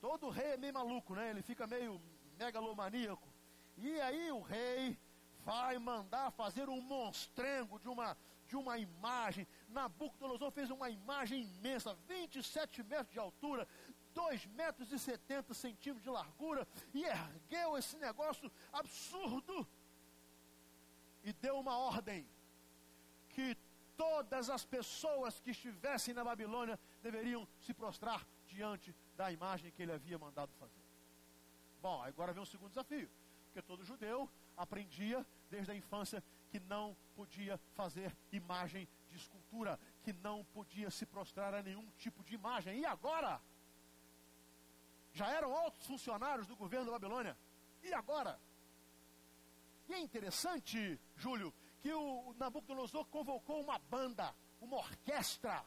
[0.00, 1.30] todo rei é meio maluco, né?
[1.30, 2.00] Ele fica meio
[2.38, 3.28] megalomaníaco.
[3.76, 4.98] E aí o rei
[5.44, 8.16] vai mandar fazer um monstrengo de uma,
[8.48, 9.46] de uma imagem.
[9.68, 13.68] Nabucodonosor fez uma imagem imensa, 27 metros de altura,
[14.16, 19.68] 2 metros e 70 centímetros de largura, e ergueu esse negócio absurdo.
[21.22, 22.26] E deu uma ordem
[23.28, 23.54] que
[23.94, 29.92] todas as pessoas que estivessem na Babilônia deveriam se prostrar diante da imagem que ele
[29.92, 30.84] havia mandado fazer.
[31.82, 33.10] Bom, agora vem o segundo desafio,
[33.44, 40.12] porque todo judeu aprendia desde a infância que não podia fazer imagem de escultura, que
[40.14, 42.80] não podia se prostrar a nenhum tipo de imagem.
[42.80, 43.40] E agora?
[45.16, 47.34] Já eram altos funcionários do governo da Babilônia.
[47.82, 48.38] E agora?
[49.88, 55.64] E é interessante, Júlio, que o Nabucodonosor convocou uma banda, uma orquestra.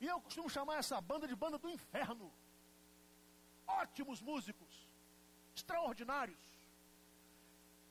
[0.00, 2.32] E eu costumo chamar essa banda de banda do inferno.
[3.66, 4.88] Ótimos músicos,
[5.56, 6.44] extraordinários.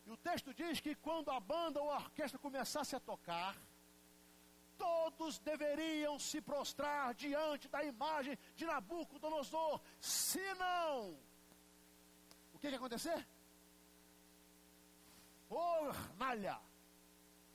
[0.05, 3.53] E o texto diz que quando a banda ou a orquestra começasse a tocar,
[4.83, 9.79] todos deveriam se prostrar diante da imagem de Nabucodonosor.
[9.99, 11.17] Se não,
[12.53, 13.25] o que, ia acontecer?
[15.47, 16.59] Fornalha.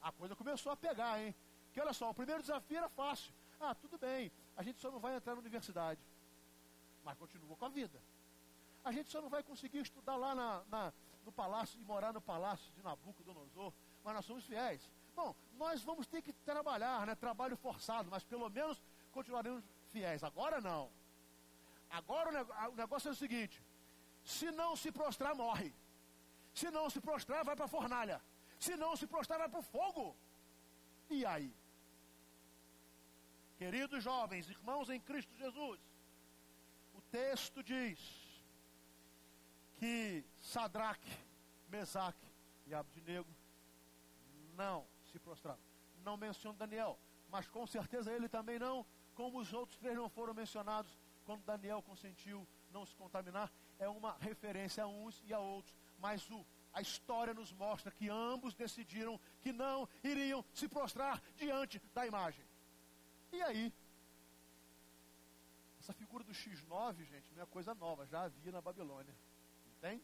[0.00, 1.34] A coisa começou a pegar, hein?
[1.72, 3.32] Que olha só, o primeiro desafio era fácil.
[3.60, 6.00] Ah, tudo bem, a gente só não vai entrar na universidade.
[7.04, 8.00] Mas continua com a vida.
[8.84, 10.92] A gente só não vai conseguir estudar lá na, na
[11.26, 13.70] no palácio e morar no palácio de Nabucodonosor,
[14.02, 14.90] mas nós somos fiéis.
[15.18, 17.14] Bom, nós vamos ter que trabalhar, né?
[17.16, 20.22] Trabalho forçado, mas pelo menos continuaremos fiéis.
[20.22, 20.88] Agora não.
[21.90, 23.60] Agora o negócio é o seguinte:
[24.22, 25.74] se não se prostrar, morre.
[26.54, 28.22] Se não se prostrar, vai para a fornalha.
[28.60, 30.16] Se não se prostrar, vai para o fogo.
[31.10, 31.52] E aí?
[33.56, 35.80] Queridos jovens, irmãos em Cristo Jesus,
[36.94, 37.98] o texto diz
[39.78, 41.12] que Sadraque,
[41.68, 42.28] Mesaque
[42.68, 43.34] e Abdinego
[44.54, 45.60] não se prostraram.
[46.04, 46.98] Não menciona Daniel,
[47.30, 51.82] mas com certeza ele também não, como os outros três não foram mencionados quando Daniel
[51.82, 56.80] consentiu não se contaminar, é uma referência a uns e a outros, mas o, a
[56.80, 62.44] história nos mostra que ambos decidiram que não iriam se prostrar diante da imagem.
[63.32, 63.72] E aí,
[65.80, 69.14] essa figura do X9, gente, não é coisa nova, já havia na Babilônia.
[69.76, 70.02] Entende?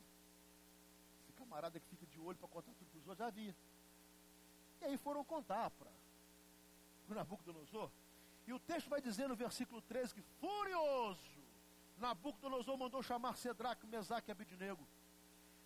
[1.22, 3.56] Esse camarada que fica de olho para contar tudo para os outros, já havia.
[4.84, 5.90] E aí foram contar para
[7.08, 7.90] Nabucodonosor.
[8.46, 11.42] E o texto vai dizer no versículo 13 que, furioso,
[11.96, 14.86] Nabucodonosor mandou chamar Cedraque, Mesaque e Abidnego.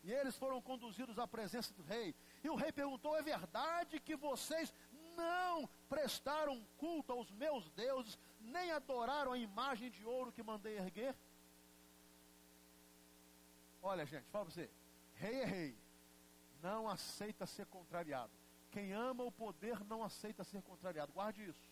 [0.04, 2.14] E eles foram conduzidos à presença do rei.
[2.44, 4.72] E o rei perguntou: É verdade que vocês
[5.16, 11.16] não prestaram culto aos meus deuses, nem adoraram a imagem de ouro que mandei erguer?
[13.83, 14.70] Olha, gente, fala para você:
[15.14, 15.78] rei é rei,
[16.62, 18.38] não aceita ser contrariado.
[18.70, 21.12] Quem ama o poder não aceita ser contrariado.
[21.12, 21.70] Guarde isso.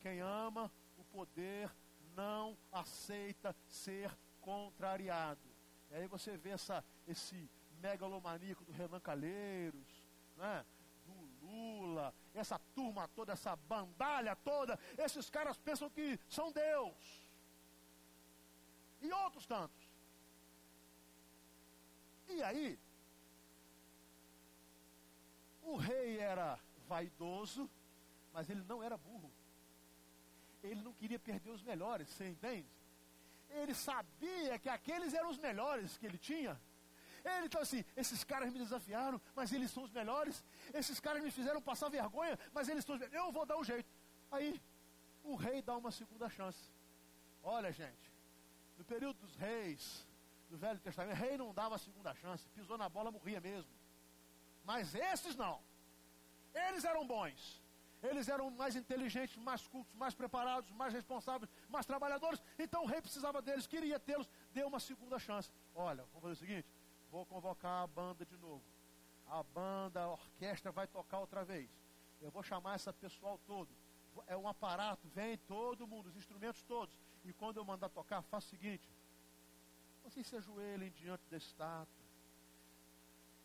[0.00, 1.70] Quem ama o poder
[2.14, 5.48] não aceita ser contrariado.
[5.90, 10.04] E aí você vê essa, esse megalomaníaco do Renan Calheiros,
[10.36, 10.64] né?
[11.06, 17.26] do Lula, essa turma toda, essa bandalha toda, esses caras pensam que são Deus.
[19.00, 19.88] E outros tantos.
[22.28, 22.78] E aí,
[25.72, 27.70] o rei era vaidoso,
[28.32, 29.30] mas ele não era burro.
[30.62, 32.68] Ele não queria perder os melhores, você entende?
[33.50, 36.60] Ele sabia que aqueles eram os melhores que ele tinha.
[37.24, 40.44] Ele então assim, esses caras me desafiaram, mas eles são os melhores.
[40.72, 43.24] Esses caras me fizeram passar vergonha, mas eles são os melhores.
[43.24, 43.88] Eu vou dar um jeito.
[44.30, 44.60] Aí,
[45.24, 46.62] o rei dá uma segunda chance.
[47.42, 48.12] Olha, gente,
[48.76, 50.06] no período dos reis,
[50.48, 53.70] do Velho Testamento, rei não dava segunda chance, pisou na bola, morria mesmo.
[54.70, 55.58] Mas esses não.
[56.54, 57.62] Eles eram bons.
[58.02, 62.38] Eles eram mais inteligentes, mais cultos, mais preparados, mais responsáveis, mais trabalhadores.
[62.58, 65.50] Então o rei precisava deles, queria tê-los, deu uma segunda chance.
[65.74, 66.68] Olha, vamos fazer o seguinte:
[67.10, 68.62] vou convocar a banda de novo.
[69.26, 71.70] a banda, a orquestra vai tocar outra vez.
[72.20, 73.70] Eu vou chamar esse pessoal todo.
[74.26, 76.94] É um aparato, vem todo mundo, os instrumentos todos.
[77.24, 78.86] E quando eu mandar tocar, faça o seguinte:
[80.04, 81.97] vocês se ajoelhem diante da estátua.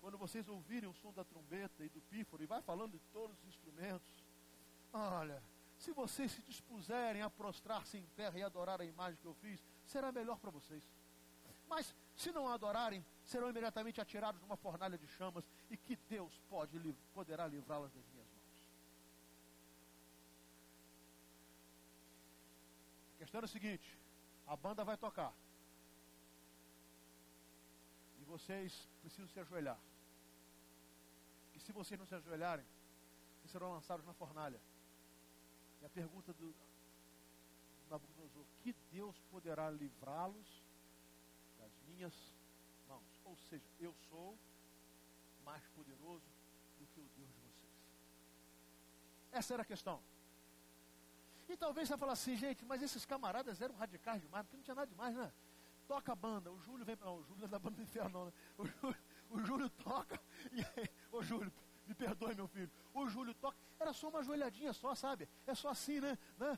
[0.04, 3.40] Quando vocês ouvirem o som da trombeta e do pífaro, e vai falando de todos
[3.40, 4.22] os instrumentos,
[4.92, 5.42] olha,
[5.78, 9.64] se vocês se dispuserem a prostrar-se em terra e adorar a imagem que eu fiz,
[9.86, 10.84] será melhor para vocês.
[11.70, 16.78] Mas se não adorarem, serão imediatamente atirados numa fornalha de chamas e que Deus pode,
[17.14, 18.64] poderá livrá-las das minhas mãos.
[23.16, 23.98] A questão é a seguinte:
[24.48, 25.34] a banda vai tocar.
[28.20, 29.80] E vocês precisam se ajoelhar.
[31.64, 32.66] Se vocês não se ajoelharem,
[33.38, 34.60] vocês serão lançados na fornalha.
[35.82, 36.54] E a pergunta do
[37.90, 40.64] Nabucodonosor: que Deus poderá livrá-los
[41.58, 42.14] das minhas
[42.88, 43.22] mãos?
[43.26, 44.38] Ou seja, eu sou
[45.44, 46.26] mais poderoso
[46.80, 47.72] do que o Deus de vocês.
[49.32, 50.02] Essa era a questão.
[51.48, 54.76] E talvez você fale assim, gente, mas esses camaradas eram radicais demais, porque não tinha
[54.76, 55.32] nada demais, né?
[55.88, 56.96] Toca a banda, o Júlio vem.
[56.96, 58.34] Não, o Júlio é da banda do inferno, né?
[58.58, 58.98] o, Júlio,
[59.30, 60.20] o Júlio toca,
[60.52, 61.54] e aí, ô Júlio,
[61.88, 62.72] me perdoe, meu filho.
[62.94, 65.30] O Júlio toca, era só uma joelhadinha só, sabe?
[65.46, 66.18] É só assim, né?
[66.38, 66.58] né?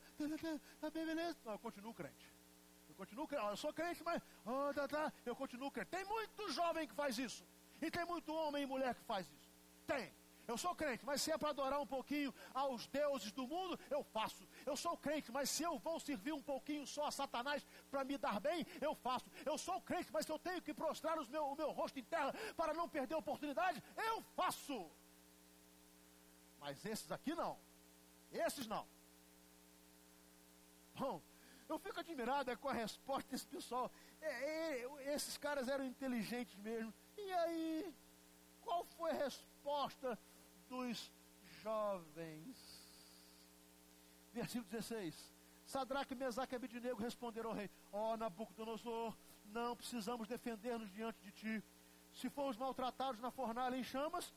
[0.80, 1.38] Tá bem, beleza?
[1.44, 2.34] Não, eu continuo crente.
[2.88, 3.46] Eu continuo crente.
[3.46, 4.22] Eu sou crente, mas.
[4.46, 5.90] Oh, tá, tá, eu continuo crente.
[5.90, 7.46] Tem muito jovem que faz isso.
[7.82, 9.52] E tem muito homem e mulher que faz isso.
[9.86, 10.12] Tem.
[10.48, 14.04] Eu sou crente, mas se é para adorar um pouquinho aos deuses do mundo, eu
[14.04, 14.48] faço.
[14.66, 18.18] Eu sou crente, mas se eu vou servir um pouquinho só a Satanás para me
[18.18, 19.26] dar bem, eu faço.
[19.46, 22.34] Eu sou crente, mas se eu tenho que prostrar meu, o meu rosto em terra
[22.56, 24.92] para não perder a oportunidade, eu faço.
[26.60, 27.58] Mas esses aqui não.
[28.32, 28.88] Esses não.
[30.96, 31.22] Bom,
[31.68, 33.92] eu fico admirado é, com a resposta desse pessoal.
[34.22, 36.94] É, é, esses caras eram inteligentes mesmo.
[37.18, 37.96] E aí,
[38.62, 40.18] qual foi a resposta
[40.70, 41.12] dos
[41.62, 42.58] jovens?
[44.34, 45.34] Versículo 16.
[45.66, 51.32] Sadraque, Mesaque e Abidinego responderam ao rei: Ó oh, Nabucodonosor, não precisamos defender-nos diante de
[51.32, 51.64] ti.
[52.14, 54.34] Se formos maltratados na fornalha em chamas,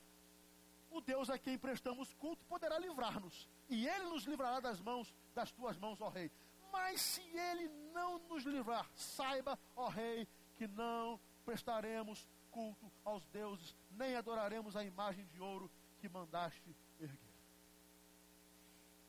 [0.90, 5.52] o Deus a quem prestamos culto poderá livrar-nos, e ele nos livrará das mãos, das
[5.52, 6.30] tuas mãos, ó rei.
[6.72, 13.76] Mas se ele não nos livrar, saiba, ó rei, que não prestaremos culto aos deuses,
[13.90, 17.18] nem adoraremos a imagem de ouro que mandaste erguer.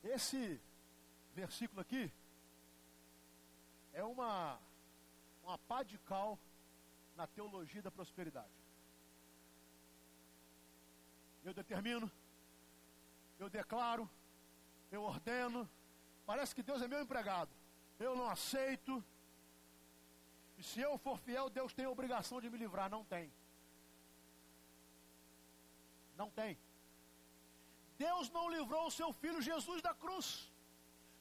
[0.02, 0.60] Esse
[1.34, 2.10] versículo aqui
[3.92, 4.58] é uma,
[5.42, 6.38] uma pá de cal
[7.16, 8.60] na teologia da prosperidade
[11.44, 12.10] eu determino,
[13.38, 14.08] eu declaro,
[14.90, 15.68] eu ordeno.
[16.26, 17.50] Parece que Deus é meu empregado.
[17.98, 19.02] Eu não aceito.
[20.58, 22.90] E se eu for fiel, Deus tem a obrigação de me livrar.
[22.90, 23.32] Não tem.
[26.16, 26.58] Não tem.
[28.06, 30.26] Deus não livrou o seu filho Jesus da cruz.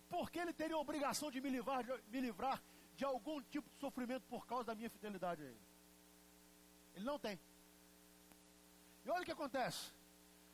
[0.08, 2.58] Porque ele teria a obrigação de me livrar, de me livrar
[2.96, 5.66] de algum tipo de sofrimento por causa da minha fidelidade a ele.
[6.96, 7.38] Ele não tem.
[9.04, 9.92] E olha o que acontece.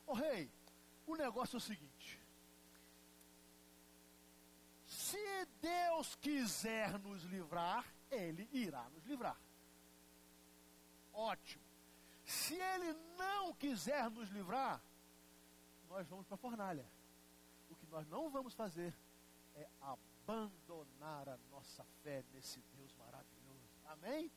[0.06, 0.50] Ô oh, rei,
[1.06, 2.20] o negócio é o seguinte.
[4.86, 5.24] Se
[5.60, 9.38] Deus quiser nos livrar, Ele irá nos livrar.
[11.12, 11.64] Ótimo.
[12.24, 14.80] Se Ele não quiser nos livrar,
[15.88, 16.86] nós vamos para a fornalha.
[17.70, 18.94] O que nós não vamos fazer
[19.54, 23.70] é abandonar a nossa fé nesse Deus maravilhoso.
[23.86, 24.30] Amém?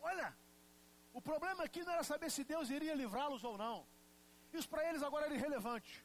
[0.00, 0.36] Olha,
[1.12, 3.86] o problema aqui não era saber se Deus iria livrá-los ou não.
[4.52, 6.04] Isso para eles agora era irrelevante.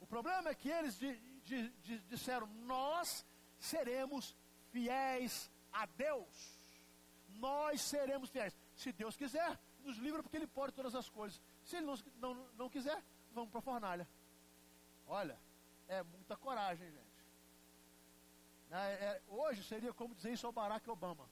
[0.00, 3.24] O problema é que eles de, de, de, disseram: Nós
[3.58, 4.36] seremos
[4.70, 6.58] fiéis a Deus.
[7.28, 8.54] Nós seremos fiéis.
[8.74, 11.40] Se Deus quiser, nos livra porque Ele pode todas as coisas.
[11.64, 13.02] Se Ele não, não, não quiser,
[13.34, 14.08] vamos para a fornalha.
[15.06, 15.38] Olha,
[15.88, 17.14] é muita coragem, gente.
[18.70, 21.28] É, é, hoje seria como dizer isso ao Barack Obama.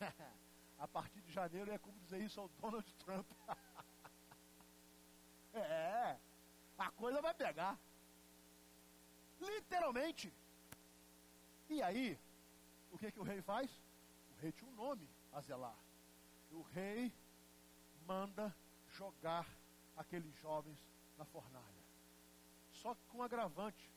[0.78, 3.26] a partir de janeiro é como dizer isso ao Donald Trump.
[5.58, 6.18] É,
[6.76, 7.78] a coisa vai pegar.
[9.40, 10.30] Literalmente.
[11.70, 12.20] E aí,
[12.90, 13.70] o que, que o rei faz?
[14.32, 15.78] O rei tinha um nome a zelar.
[16.50, 17.10] O rei
[18.06, 18.54] manda
[18.88, 19.46] jogar
[19.96, 20.78] aqueles jovens
[21.16, 21.84] na fornalha.
[22.72, 23.90] Só com agravante,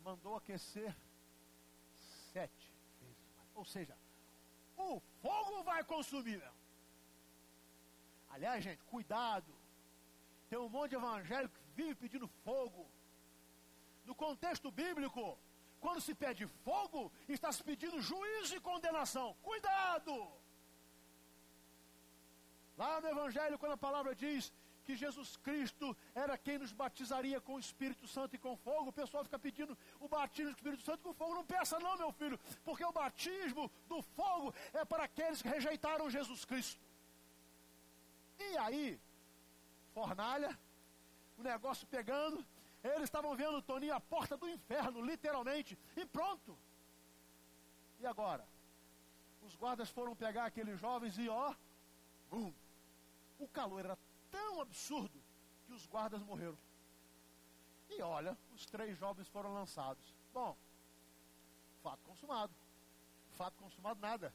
[0.00, 0.94] mandou aquecer
[2.32, 3.48] sete vezes mais.
[3.54, 3.96] Ou seja,
[4.76, 6.42] o fogo vai consumir.
[8.30, 9.52] Aliás, gente, cuidado
[10.48, 12.90] tem um monte de evangélico que vive pedindo fogo.
[14.04, 15.38] No contexto bíblico,
[15.80, 19.36] quando se pede fogo, está se pedindo juízo e condenação.
[19.42, 20.14] Cuidado!
[22.76, 24.52] Lá no Evangelho, quando a palavra diz
[24.90, 28.92] que Jesus Cristo era quem nos batizaria com o Espírito Santo e com fogo, o
[28.92, 31.34] pessoal fica pedindo o batismo do Espírito Santo com fogo.
[31.34, 36.10] Não peça, não, meu filho, porque o batismo do fogo é para aqueles que rejeitaram
[36.10, 36.80] Jesus Cristo.
[38.38, 39.00] E aí,
[39.94, 40.58] fornalha,
[41.38, 42.44] o negócio pegando,
[42.82, 46.58] eles estavam vendo Toninho a porta do inferno, literalmente, e pronto.
[48.00, 48.44] E agora?
[49.42, 51.54] Os guardas foram pegar aqueles jovens e ó,
[52.28, 52.52] bum,
[53.38, 53.98] o calor era
[54.30, 55.22] tão absurdo
[55.66, 56.58] que os guardas morreram.
[57.88, 60.14] E olha, os três jovens foram lançados.
[60.32, 60.56] Bom,
[61.82, 62.54] fato consumado.
[63.36, 64.34] Fato consumado nada.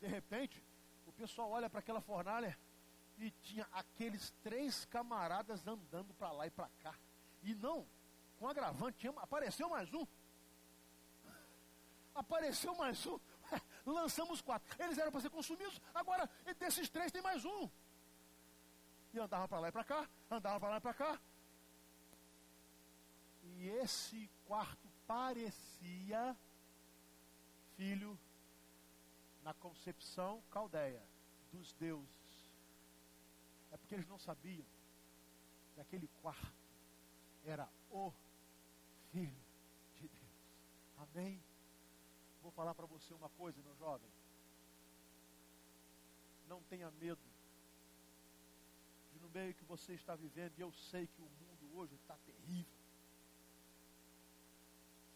[0.00, 0.62] De repente,
[1.06, 2.58] o pessoal olha para aquela fornalha
[3.18, 6.94] e tinha aqueles três camaradas andando para lá e para cá.
[7.42, 7.86] E não,
[8.38, 10.06] com agravante, apareceu mais um.
[12.14, 13.18] Apareceu mais um.
[13.86, 14.68] Lançamos quatro.
[14.82, 16.28] Eles eram para ser consumidos, agora
[16.58, 17.70] desses três tem mais um.
[19.12, 21.20] E andava para lá e para cá, andava para lá e para cá.
[23.42, 26.36] E esse quarto parecia
[27.76, 28.18] filho
[29.42, 31.02] na concepção caldeia
[31.52, 32.50] dos deuses.
[33.70, 34.66] É porque eles não sabiam
[35.74, 36.62] que aquele quarto
[37.44, 38.12] era o
[39.10, 39.44] Filho
[39.94, 40.22] de Deus.
[40.96, 41.42] Amém?
[42.42, 44.10] Vou falar para você uma coisa, meu jovem.
[46.48, 47.20] Não tenha medo
[49.34, 52.72] meio que você está vivendo, e eu sei que o mundo hoje está terrível.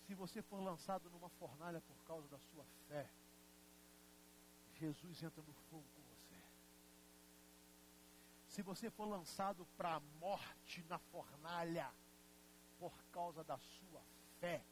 [0.07, 3.09] Se você for lançado numa fornalha por causa da sua fé,
[4.75, 6.37] Jesus entra no fogo com você.
[8.49, 11.91] Se você for lançado para a morte na fornalha,
[12.79, 14.03] por causa da sua
[14.41, 14.63] fé.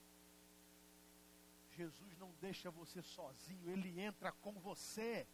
[1.77, 5.27] Jesus não deixa você sozinho, ele entra com você.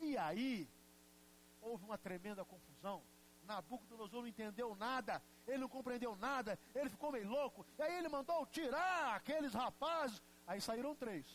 [0.00, 0.68] E aí,
[1.64, 3.02] houve uma tremenda confusão.
[3.44, 7.66] Nabucodonosor não entendeu nada, ele não compreendeu nada, ele ficou meio louco.
[7.78, 10.22] E aí ele mandou tirar aqueles rapazes.
[10.46, 11.26] Aí saíram três.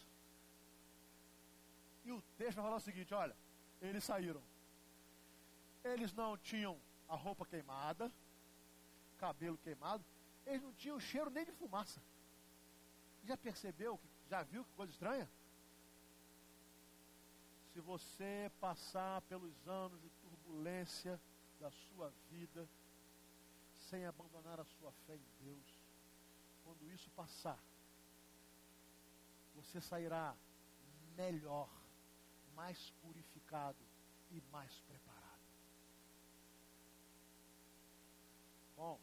[2.05, 3.35] E o texto vai falar o seguinte: olha,
[3.81, 4.41] eles saíram.
[5.83, 8.11] Eles não tinham a roupa queimada,
[9.17, 10.03] cabelo queimado,
[10.45, 12.01] eles não tinham cheiro nem de fumaça.
[13.23, 13.99] Já percebeu,
[14.29, 15.29] já viu que coisa estranha?
[17.73, 20.09] Se você passar pelos anos de
[20.49, 21.19] turbulência
[21.59, 22.67] da sua vida,
[23.89, 25.75] sem abandonar a sua fé em Deus,
[26.63, 27.59] quando isso passar,
[29.55, 30.35] você sairá
[31.15, 31.69] melhor,
[32.55, 33.77] mais purificado
[34.31, 35.39] e mais preparado.
[38.75, 38.99] Bom,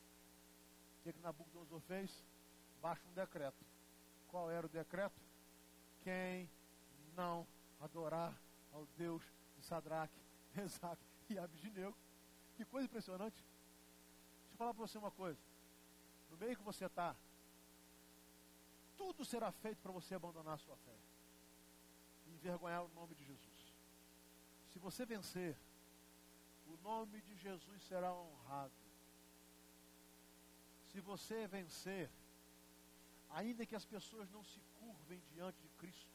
[1.04, 2.24] que, que Nabucodonosor fez?
[2.82, 3.64] Baixa um decreto.
[4.28, 5.20] Qual era o decreto?
[6.02, 6.50] Quem
[7.14, 7.46] não
[7.80, 8.34] adorar
[8.72, 9.22] ao Deus
[9.56, 10.18] de Sadraque,
[10.54, 11.94] Mesaque e Abidineu.
[12.56, 13.36] Que coisa impressionante.
[13.36, 15.40] Deixa eu falar para você uma coisa.
[16.30, 17.14] No meio que você está,
[18.96, 20.96] tudo será feito para você abandonar a sua fé.
[22.26, 23.74] E envergonhar o nome de Jesus.
[24.70, 25.56] Se você vencer,
[26.66, 28.86] o nome de Jesus será honrado
[30.96, 32.10] se você vencer,
[33.28, 36.08] ainda que as pessoas não se curvem diante de Cristo,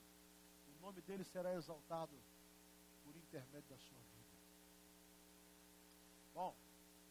[0.76, 2.18] o nome dele será exaltado
[3.03, 4.11] por intermédio da sua vida.
[6.41, 6.55] Bom,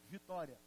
[0.08, 0.58] vitória.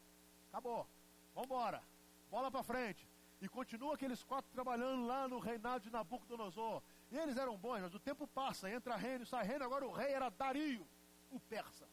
[0.50, 0.88] Acabou.
[1.36, 1.84] Vamos embora.
[2.32, 3.06] Bola para frente.
[3.42, 6.82] E continua aqueles quatro trabalhando lá no reinado de Nabucodonosor.
[7.12, 9.66] E eles eram bons, mas o tempo passa, entra reino, sai reino.
[9.66, 10.88] Agora o rei era Dario,
[11.30, 11.86] o persa.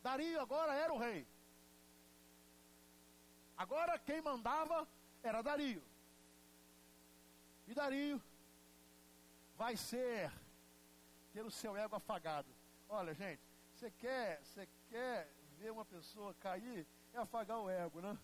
[0.00, 1.26] Dario agora era o rei.
[3.56, 4.86] Agora quem mandava
[5.24, 5.82] era Dario.
[7.66, 8.22] E Dario
[9.56, 10.32] vai ser
[11.32, 12.48] ter o seu ego afagado.
[12.88, 13.42] Olha, gente,
[13.74, 18.18] você quer, você quer ver uma pessoa cair, é afagar o ego, né?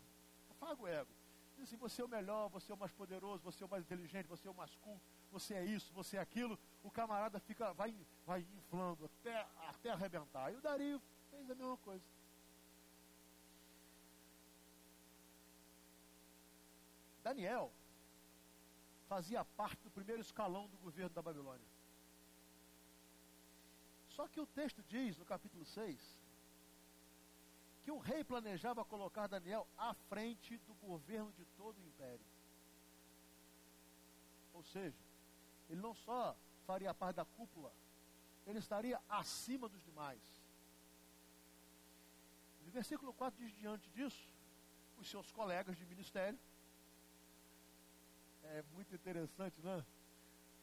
[0.50, 1.10] Afaga o ego.
[1.56, 3.82] Diz assim, você é o melhor, você é o mais poderoso, você é o mais
[3.82, 6.58] inteligente, você é o mais culto, você é isso, você é aquilo.
[6.82, 7.94] O camarada fica, vai,
[8.26, 10.52] vai inflando até, até arrebentar.
[10.52, 11.00] E o Dario
[11.30, 12.04] fez a mesma coisa.
[17.22, 17.72] Daniel
[19.08, 21.66] fazia parte do primeiro escalão do governo da Babilônia.
[24.08, 26.25] Só que o texto diz, no capítulo 6,
[27.86, 32.26] que o rei planejava colocar Daniel à frente do governo de todo o império.
[34.52, 34.98] Ou seja,
[35.70, 37.72] ele não só faria parte da cúpula,
[38.44, 40.20] ele estaria acima dos demais.
[42.64, 44.28] No versículo 4 diz diante disso,
[44.98, 46.40] os seus colegas de ministério
[48.42, 49.86] é muito interessante, né?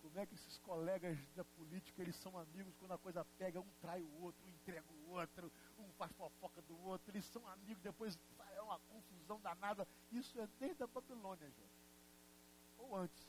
[0.04, 3.70] Como é que esses colegas da política, eles são amigos quando a coisa pega, um
[3.80, 5.50] trai o outro, um entrega o outro,
[5.80, 8.20] um faz fofoca do outro, eles são amigos, depois
[8.54, 9.88] é uma confusão danada.
[10.12, 11.82] Isso é desde a Babilônia, gente.
[12.80, 13.26] Ou antes.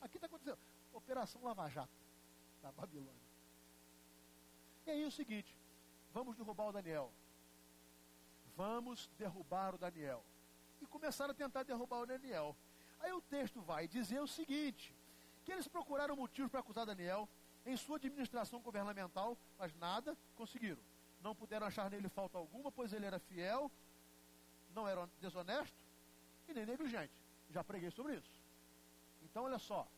[0.00, 0.58] Aqui está acontecendo.
[0.94, 1.92] Operação Lava Jato,
[2.62, 3.22] da Babilônia.
[4.86, 5.54] E aí é o seguinte,
[6.10, 7.12] vamos derrubar o Daniel.
[8.56, 10.24] Vamos derrubar o Daniel.
[10.80, 12.56] E começaram a tentar derrubar o Daniel.
[12.98, 14.94] Aí o texto vai dizer o seguinte:
[15.44, 17.28] que eles procuraram motivos para acusar Daniel
[17.66, 20.82] em sua administração governamental, mas nada conseguiram.
[21.20, 23.70] Não puderam achar nele falta alguma, pois ele era fiel,
[24.74, 25.76] não era desonesto
[26.48, 27.12] e nem negligente.
[27.50, 28.42] Já preguei sobre isso.
[29.22, 29.88] Então, olha só.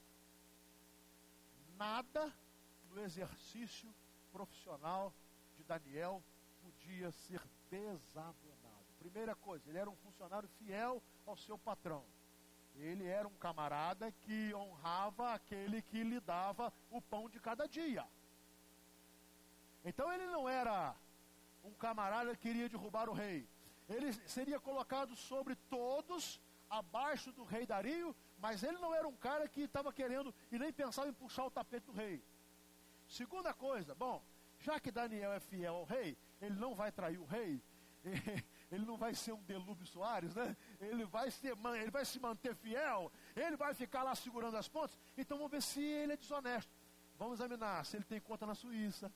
[1.77, 2.33] Nada
[2.91, 3.93] no exercício
[4.33, 5.13] profissional
[5.57, 6.23] de Daniel
[6.63, 7.41] podia ser
[7.71, 8.87] desabonado.
[8.99, 12.05] Primeira coisa, ele era um funcionário fiel ao seu patrão.
[12.79, 18.07] Ele era um camarada que honrava aquele que lhe dava o pão de cada dia.
[19.85, 20.95] Então ele não era
[21.65, 23.49] um camarada que queria derrubar o rei.
[23.89, 29.49] Ele seria colocado sobre todos, abaixo do rei Dario, mas ele não era um cara
[29.49, 32.23] que estava querendo e nem pensava em puxar o tapete do rei.
[33.09, 34.23] Segunda coisa, bom,
[34.59, 37.63] já que Daniel é fiel ao rei, ele não vai trair o rei,
[38.71, 40.57] ele não vai ser um Delúbio Soares, né?
[40.81, 44.99] Ele vai, ser, ele vai se manter fiel, ele vai ficar lá segurando as pontas.
[45.17, 46.73] Então vamos ver se ele é desonesto.
[47.19, 49.13] Vamos examinar se ele tem conta na Suíça.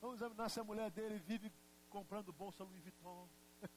[0.00, 1.50] Vamos examinar se a mulher dele vive
[1.88, 3.28] comprando bolsa Louis Vuitton.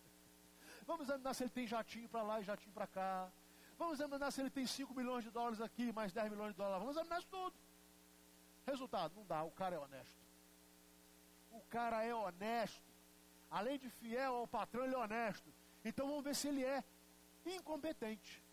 [0.85, 3.31] Vamos examinar se ele tem jatinho para lá e jatinho para cá.
[3.77, 6.79] Vamos examinar se ele tem 5 milhões de dólares aqui, mais 10 milhões de dólares.
[6.79, 7.55] Vamos examinar isso tudo.
[8.65, 10.19] Resultado, não dá, o cara é honesto.
[11.51, 12.94] O cara é honesto.
[13.59, 15.49] Além de fiel ao patrão, ele é honesto.
[15.89, 16.83] Então vamos ver se ele é
[17.45, 18.43] incompetente.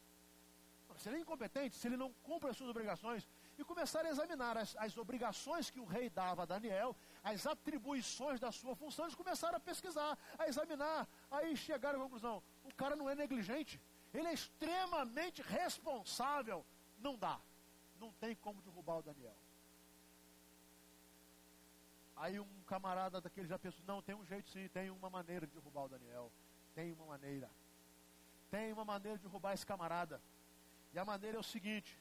[0.96, 3.26] Se ele é incompetente, se ele não cumpre as suas obrigações,
[3.58, 8.38] e começar a examinar as, as obrigações que o rei dava a Daniel, as atribuições
[8.38, 12.94] da sua função, eles começaram a pesquisar, a examinar, aí chegaram à conclusão: o cara
[12.94, 13.80] não é negligente,
[14.14, 16.64] ele é extremamente responsável.
[16.98, 17.40] Não dá,
[17.98, 19.36] não tem como derrubar o Daniel.
[22.16, 25.52] Aí um camarada daquele já pensou, não, tem um jeito sim, tem uma maneira de
[25.52, 26.30] derrubar o Daniel.
[26.74, 27.50] Tem uma maneira.
[28.50, 30.20] Tem uma maneira de derrubar esse camarada.
[30.92, 31.98] E a maneira é o seguinte: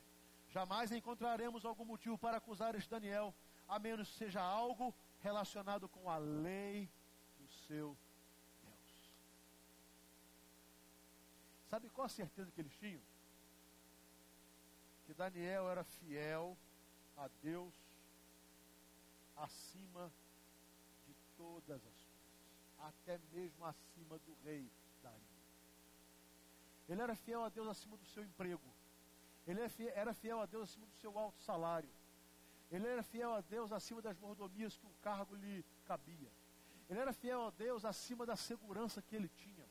[0.49, 3.33] jamais encontraremos algum motivo para acusar esse Daniel,
[3.67, 6.89] a menos que seja algo relacionado com a lei
[7.37, 7.97] do seu
[8.63, 9.15] Deus.
[11.69, 13.01] Sabe qual a certeza que eles tinham?
[15.05, 16.57] Que Daniel era fiel
[17.17, 17.73] a Deus
[19.41, 20.11] acima
[21.05, 22.09] de todas as coisas,
[22.79, 24.69] até mesmo acima do rei
[25.01, 25.19] Dario.
[26.87, 28.61] Ele era fiel a Deus acima do seu emprego.
[29.47, 29.59] Ele
[29.93, 31.89] era fiel a Deus acima do seu alto salário.
[32.71, 36.31] Ele era fiel a Deus acima das mordomias que o cargo lhe cabia.
[36.89, 39.65] Ele era fiel a Deus acima da segurança que ele tinha.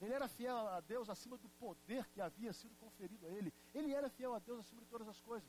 [0.00, 3.52] Ele era fiel a Deus acima do poder que havia sido conferido a ele.
[3.74, 5.48] Ele era fiel a Deus acima de todas as coisas.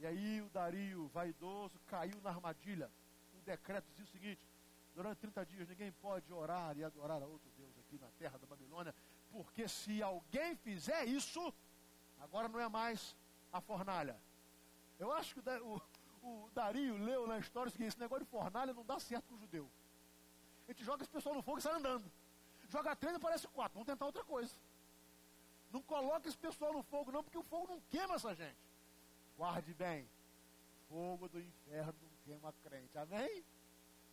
[0.00, 2.90] E aí o Dario, vaidoso, caiu na armadilha.
[3.34, 4.40] Um decreto dizia o seguinte:
[4.94, 8.46] durante 30 dias ninguém pode orar e adorar a outro Deus aqui na terra da
[8.46, 8.94] Babilônia,
[9.30, 11.52] porque se alguém fizer isso,
[12.18, 13.14] agora não é mais
[13.52, 14.18] a fornalha.
[14.98, 15.80] Eu acho que o,
[16.22, 19.38] o Dario leu na história seguinte: esse negócio de fornalha não dá certo com o
[19.38, 19.70] judeu.
[20.66, 22.10] A gente joga esse pessoal no fogo e sai andando.
[22.70, 23.74] Joga três e parece quatro.
[23.74, 24.54] Vamos tentar outra coisa.
[25.70, 28.56] Não coloca esse pessoal no fogo, não, porque o fogo não queima essa gente.
[29.40, 30.06] Guarde bem.
[30.86, 32.98] Fogo do inferno não queima crente.
[32.98, 33.42] Amém?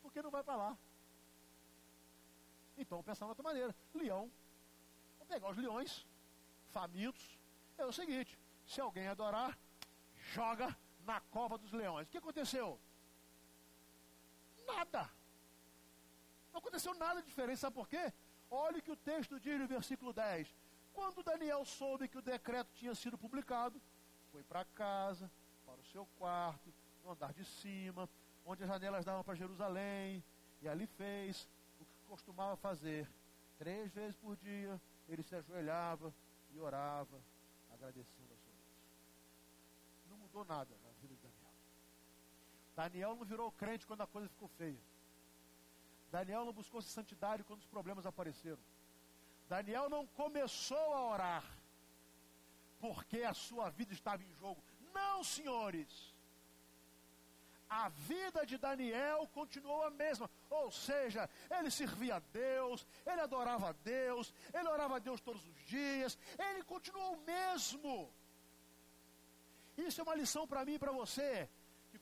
[0.02, 0.78] Porque não vai para lá.
[2.78, 3.76] Então, pensar de outra maneira.
[3.94, 4.32] Leão.
[5.18, 6.08] Vamos pegar os leões,
[6.70, 7.38] famintos.
[7.78, 9.60] É o seguinte: se alguém adorar,
[10.16, 12.08] joga na cova dos leões.
[12.08, 12.80] O que aconteceu?
[14.66, 15.12] Nada.
[16.54, 17.60] Não aconteceu nada diferente.
[17.60, 18.14] Sabe por quê?
[18.50, 20.56] Olha o que o texto diz no versículo 10.
[20.94, 23.82] Quando Daniel soube que o decreto tinha sido publicado,
[24.32, 25.30] foi para casa,
[25.66, 26.74] para o seu quarto,
[27.04, 28.10] no andar de cima,
[28.46, 30.24] onde as janelas davam para Jerusalém,
[30.62, 31.48] e ali fez
[31.80, 33.10] o que costumava fazer.
[33.58, 36.14] Três vezes por dia ele se ajoelhava
[36.52, 37.22] e orava,
[37.72, 40.10] agradecendo a sua Deus.
[40.10, 41.54] Não mudou nada na vida de Daniel.
[42.76, 44.82] Daniel não virou crente quando a coisa ficou feia.
[46.12, 48.60] Daniel não buscou santidade quando os problemas apareceram.
[49.50, 51.57] Daniel não começou a orar
[52.80, 54.64] porque a sua vida estava em jogo.
[54.94, 56.16] Não, senhores.
[57.70, 60.30] A vida de Daniel continuou a mesma.
[60.50, 65.46] Ou seja, ele servia a Deus, ele adorava a Deus, ele orava a Deus todos
[65.46, 68.14] os dias, ele continuou o mesmo.
[69.78, 71.50] Isso é uma lição para mim e para você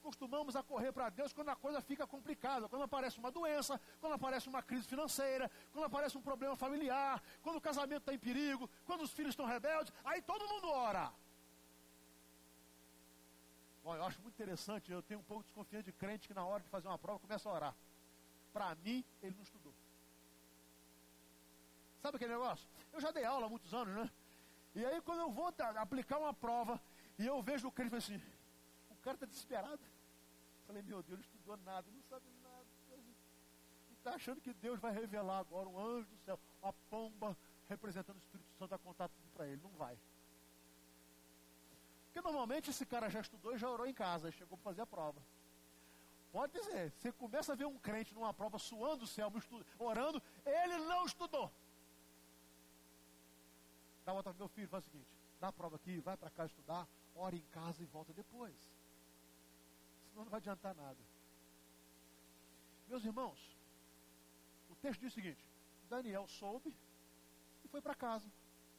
[0.06, 4.14] costumamos a correr para Deus quando a coisa fica complicada, quando aparece uma doença, quando
[4.14, 8.70] aparece uma crise financeira, quando aparece um problema familiar, quando o casamento está em perigo,
[8.86, 11.12] quando os filhos estão rebeldes, aí todo mundo ora.
[13.84, 16.46] Bom, eu acho muito interessante, eu tenho um pouco de desconfiança de crente que na
[16.46, 17.76] hora de fazer uma prova começa a orar.
[18.54, 19.74] Para mim, ele não estudou.
[22.00, 22.68] Sabe aquele negócio?
[22.94, 24.12] Eu já dei aula há muitos anos, né?
[24.76, 26.80] E aí quando eu vou aplicar uma prova
[27.18, 28.22] e eu vejo o crente assim,
[29.06, 29.80] cara está desesperado.
[30.66, 32.66] Falei, meu Deus, não estudou nada, não sabe nada.
[33.90, 37.38] E está achando que Deus vai revelar agora um anjo do céu, uma pomba
[37.68, 39.62] representando o Espírito Santo a contar tudo para ele.
[39.62, 39.98] Não vai.
[42.06, 44.88] Porque normalmente esse cara já estudou e já orou em casa, chegou para fazer a
[44.88, 45.22] prova.
[46.32, 49.32] Pode dizer, você começa a ver um crente numa prova suando o céu,
[49.80, 51.52] orando, ele não estudou.
[54.04, 55.08] Dá outra meu filho, faz o seguinte,
[55.40, 58.75] dá a prova aqui, vai para casa estudar, ora em casa e volta depois
[60.24, 60.98] não vai adiantar nada.
[62.88, 63.56] Meus irmãos,
[64.70, 65.44] o texto diz o seguinte:
[65.90, 66.74] Daniel soube
[67.64, 68.30] e foi para casa.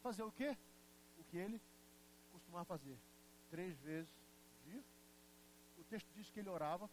[0.02, 0.56] Fazer o quê?
[1.18, 1.60] O que ele
[2.32, 2.96] costumava fazer.
[3.50, 4.82] Três vezes por dia.
[5.78, 6.88] O texto diz que ele orava,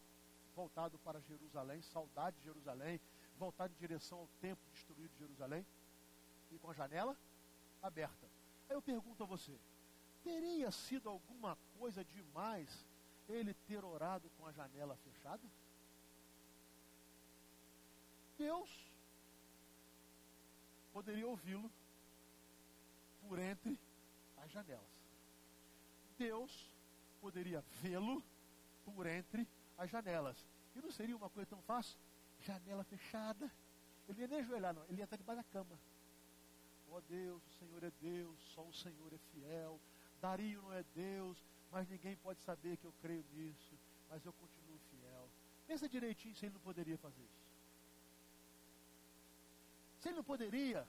[0.55, 2.99] voltado para Jerusalém, saudade de Jerusalém,
[3.37, 5.65] voltado em direção ao templo destruído de Jerusalém,
[6.51, 7.17] e com a janela
[7.81, 8.27] aberta.
[8.69, 9.57] Aí eu pergunto a você:
[10.23, 12.85] teria sido alguma coisa demais
[13.29, 15.41] ele ter orado com a janela fechada?
[18.37, 18.69] Deus
[20.91, 21.71] poderia ouvi-lo
[23.27, 23.79] por entre
[24.37, 24.83] as janelas.
[26.17, 26.69] Deus
[27.21, 28.23] poderia vê-lo
[28.85, 29.47] por entre
[29.77, 30.37] as janelas.
[30.75, 31.97] E não seria uma coisa tão fácil?
[32.41, 33.49] Janela fechada.
[34.07, 34.83] Ele ia nem ajoelhar, não.
[34.85, 35.79] Ele ia estar debaixo da cama.
[36.89, 39.79] Ó oh Deus, o Senhor é Deus, só o Senhor é fiel.
[40.21, 41.37] Dario não é Deus,
[41.73, 43.73] mas ninguém pode saber que eu creio nisso,
[44.07, 45.27] mas eu continuo fiel.
[45.65, 47.51] Pensa direitinho se ele não poderia fazer isso.
[49.99, 50.87] Se ele não poderia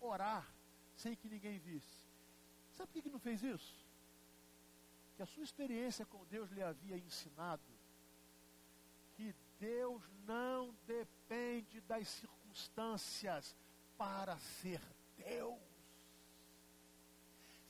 [0.00, 0.44] orar
[0.96, 2.04] sem que ninguém visse.
[2.72, 3.72] Sabe por que, não fez isso?
[5.16, 7.62] Que a sua experiência com Deus lhe havia ensinado
[9.16, 13.56] que Deus não depende das circunstâncias
[13.96, 14.80] para ser
[15.16, 15.58] Deus.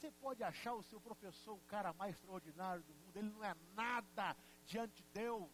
[0.07, 3.57] Você pode achar o seu professor o cara mais extraordinário do mundo, ele não é
[3.75, 5.51] nada diante de Deus.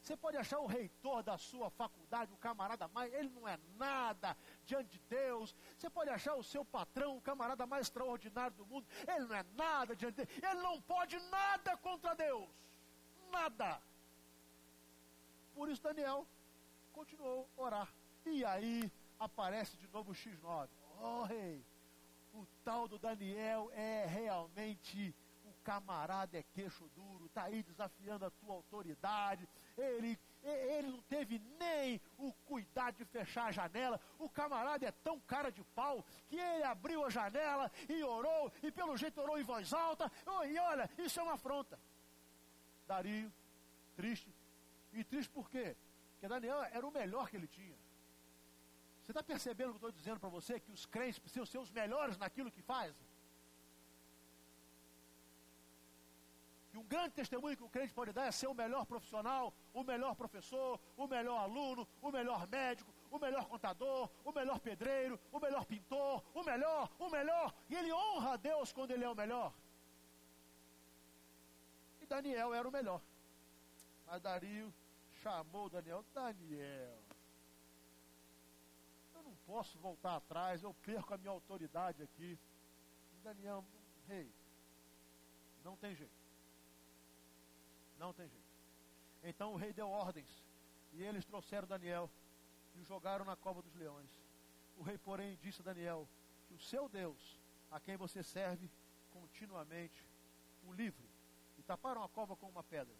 [0.00, 4.36] Você pode achar o reitor da sua faculdade, o camarada mais, ele não é nada
[4.64, 5.52] diante de Deus.
[5.76, 9.44] Você pode achar o seu patrão, o camarada mais extraordinário do mundo, ele não é
[9.56, 10.44] nada diante de Deus.
[10.44, 12.48] Ele não pode nada contra Deus.
[13.32, 13.82] Nada.
[15.56, 16.24] Por isso Daniel
[16.92, 17.88] continuou a orar.
[18.24, 20.68] E aí aparece de novo o X9.
[21.00, 21.64] Oh, rei,
[22.32, 25.14] o tal do Daniel é realmente
[25.44, 29.48] o camarada é queixo duro, está aí desafiando a tua autoridade.
[29.76, 34.00] Ele, ele não teve nem o cuidado de fechar a janela.
[34.18, 38.70] O camarada é tão cara de pau que ele abriu a janela e orou, e
[38.70, 40.10] pelo jeito orou em voz alta.
[40.46, 41.78] E olha, isso é uma afronta.
[42.86, 43.32] Dario,
[43.96, 44.32] triste.
[44.92, 45.76] E triste por quê?
[46.12, 47.76] Porque Daniel era o melhor que ele tinha.
[49.08, 50.60] Você está percebendo o que eu estou dizendo para você?
[50.60, 52.94] Que os crentes precisam ser os melhores naquilo que fazem?
[56.74, 60.14] Um grande testemunho que o crente pode dar é ser o melhor profissional, o melhor
[60.14, 65.64] professor, o melhor aluno, o melhor médico, o melhor contador, o melhor pedreiro, o melhor
[65.64, 67.54] pintor, o melhor, o melhor.
[67.70, 69.54] E ele honra a Deus quando ele é o melhor.
[72.02, 73.00] E Daniel era o melhor.
[74.06, 74.70] Mas Dario
[75.22, 77.07] chamou Daniel, Daniel,
[79.48, 82.38] posso voltar atrás, eu perco a minha autoridade aqui.
[83.24, 83.64] Daniel,
[84.06, 84.30] rei,
[85.64, 86.12] não tem jeito.
[87.98, 88.44] Não tem jeito.
[89.24, 90.28] Então o rei deu ordens,
[90.92, 92.10] e eles trouxeram Daniel
[92.74, 94.10] e o jogaram na cova dos leões.
[94.76, 96.06] O rei, porém, disse a Daniel
[96.46, 97.40] que o seu Deus,
[97.70, 98.70] a quem você serve
[99.10, 100.06] continuamente,
[100.62, 101.08] o livre.
[101.56, 102.94] E taparam a cova com uma pedra.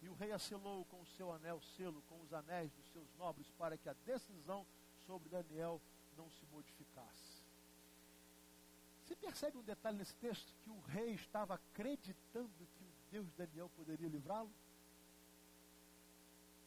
[0.00, 3.50] E o rei acelou com o seu anel selo, com os anéis dos seus nobres,
[3.52, 4.66] para que a decisão
[5.10, 5.80] sobre Daniel
[6.16, 7.42] não se modificasse.
[9.02, 10.54] Você percebe um detalhe nesse texto?
[10.62, 12.48] Que o rei estava acreditando
[12.78, 14.52] que o Deus de Daniel poderia livrá-lo?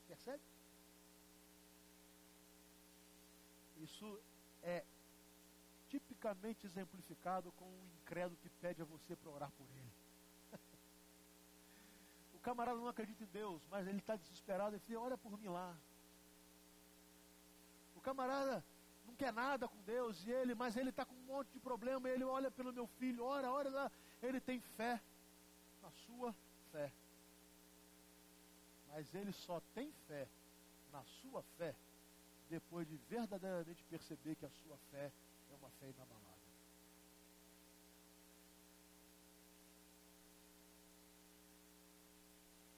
[0.10, 0.44] Percebe?
[3.78, 4.20] Isso
[4.62, 4.84] é
[5.88, 9.94] tipicamente exemplificado com um incrédulo que pede a você para orar por ele.
[12.36, 15.48] o camarada não acredita em Deus, mas ele está desesperado e fala, olha por mim
[15.48, 15.80] lá
[18.04, 18.64] camarada
[19.06, 22.10] não quer nada com Deus, e ele, mas ele está com um monte de problema,
[22.10, 23.92] ele olha pelo meu filho, ora, ora lá,
[24.22, 25.02] ele tem fé
[25.82, 26.34] na sua
[26.72, 26.92] fé.
[28.90, 30.28] Mas ele só tem fé
[30.92, 31.76] na sua fé
[32.50, 35.12] depois de verdadeiramente perceber que a sua fé
[35.52, 36.34] é uma fé inabalável.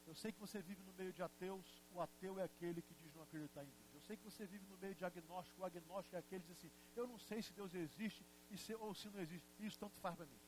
[0.08, 3.14] Eu sei que você vive no meio de ateus, o ateu é aquele que diz
[3.14, 3.85] não acreditar em Deus.
[4.08, 6.72] Sei que você vive no meio de agnóstico, o agnóstico é aquele que diz assim,
[6.96, 8.24] eu não sei se Deus existe
[8.58, 9.46] se, ou se não existe.
[9.60, 10.40] Isso tanto faz para mim.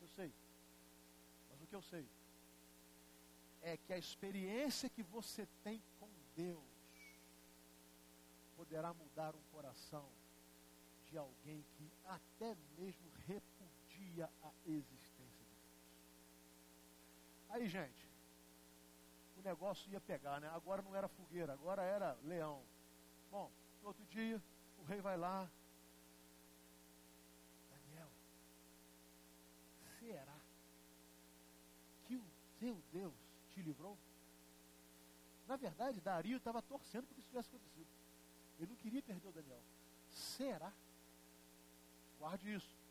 [0.00, 0.32] Eu sei.
[1.50, 2.06] Mas o que eu sei
[3.62, 6.62] é que a experiência que você tem com Deus
[8.56, 10.08] poderá mudar um coração
[11.06, 15.90] de alguém que até mesmo repudia a existência de Deus.
[17.50, 18.01] Aí, gente,
[19.42, 20.48] o negócio ia pegar, né?
[20.54, 22.62] Agora não era fogueira, agora era leão.
[23.30, 23.50] Bom,
[23.82, 24.40] no outro dia,
[24.78, 25.50] o rei vai lá.
[27.70, 28.08] Daniel,
[29.98, 30.36] será
[32.06, 32.24] que o
[32.60, 33.14] teu Deus
[33.50, 33.98] te livrou?
[35.48, 37.88] Na verdade, Dario estava torcendo para que isso tivesse acontecido.
[38.58, 39.60] Ele não queria perder o Daniel.
[40.08, 40.72] Será?
[42.18, 42.81] Guarde isso.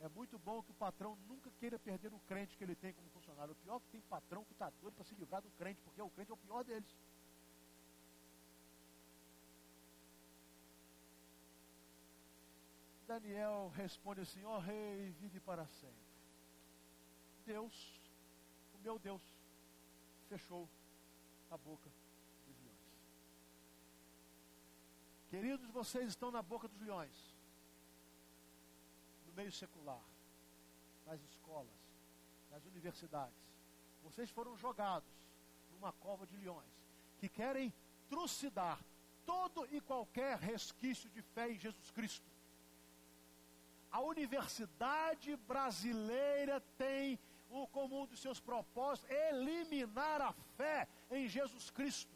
[0.00, 3.10] É muito bom que o patrão nunca queira perder o crente que ele tem como
[3.10, 3.52] funcionário.
[3.52, 6.00] O pior é que tem patrão que está doido para se livrar do crente, porque
[6.00, 6.88] o crente é o pior deles.
[13.08, 16.08] Daniel responde assim: Ó oh, rei, vive para sempre.
[17.44, 18.00] Deus,
[18.74, 19.22] o meu Deus,
[20.28, 20.68] fechou
[21.50, 21.90] a boca
[22.46, 22.78] dos leões.
[25.28, 27.37] Queridos, vocês estão na boca dos leões
[29.38, 30.02] meio secular,
[31.06, 31.80] nas escolas,
[32.50, 33.38] nas universidades.
[34.02, 35.08] Vocês foram jogados
[35.70, 36.74] numa cova de leões
[37.20, 37.72] que querem
[38.10, 38.80] trucidar
[39.24, 42.26] todo e qualquer resquício de fé em Jesus Cristo.
[43.92, 47.16] A universidade brasileira tem
[47.48, 52.12] o comum dos seus propósitos eliminar a fé em Jesus Cristo.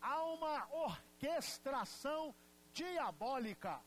[0.00, 2.34] Há uma orquestração
[2.72, 3.82] diabólica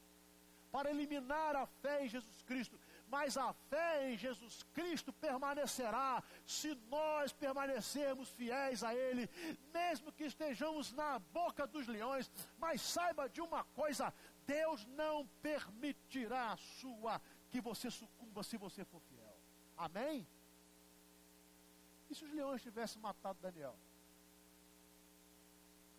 [0.71, 2.79] para eliminar a fé em Jesus Cristo.
[3.07, 9.29] Mas a fé em Jesus Cristo permanecerá se nós permanecermos fiéis a Ele,
[9.73, 12.31] mesmo que estejamos na boca dos leões.
[12.57, 14.13] Mas saiba de uma coisa:
[14.47, 19.37] Deus não permitirá a sua que você sucumba se você for fiel.
[19.77, 20.25] Amém?
[22.09, 23.77] E se os leões tivessem matado Daniel?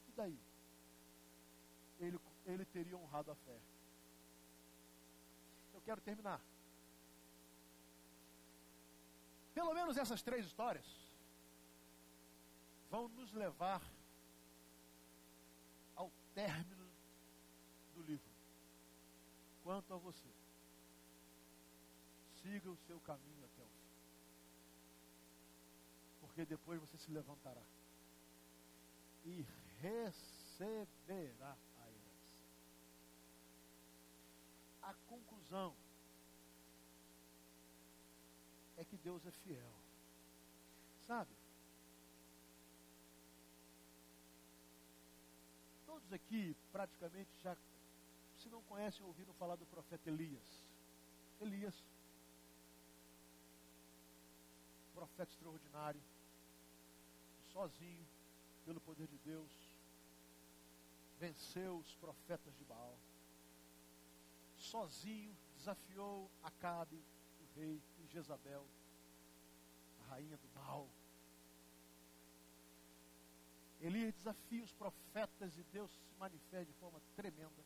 [0.08, 0.38] E daí?
[2.00, 3.60] Ele, ele teria honrado a fé
[5.84, 6.40] quero terminar.
[9.54, 10.84] Pelo menos essas três histórias
[12.90, 13.82] vão nos levar
[15.94, 16.88] ao término
[17.94, 18.32] do livro.
[19.62, 20.28] Quanto a você,
[22.42, 23.72] siga o seu caminho até o fim.
[26.20, 27.62] Porque depois você se levantará
[29.24, 29.46] e
[29.80, 31.56] receberá
[34.82, 35.31] a conclusão
[38.76, 39.72] é que Deus é fiel.
[41.07, 41.30] Sabe?
[45.84, 47.55] Todos aqui praticamente já,
[48.38, 50.68] se não conhecem, ouviram falar do profeta Elias.
[51.40, 51.74] Elias,
[54.94, 56.00] profeta extraordinário,
[57.53, 58.07] sozinho,
[58.64, 59.50] pelo poder de Deus,
[61.18, 62.96] venceu os profetas de Baal
[64.62, 66.96] sozinho desafiou Acabe,
[67.40, 68.66] o rei, e Jezabel,
[70.00, 70.88] a rainha do mal.
[73.80, 77.64] Elias desafia os profetas e Deus se manifesta de forma tremenda.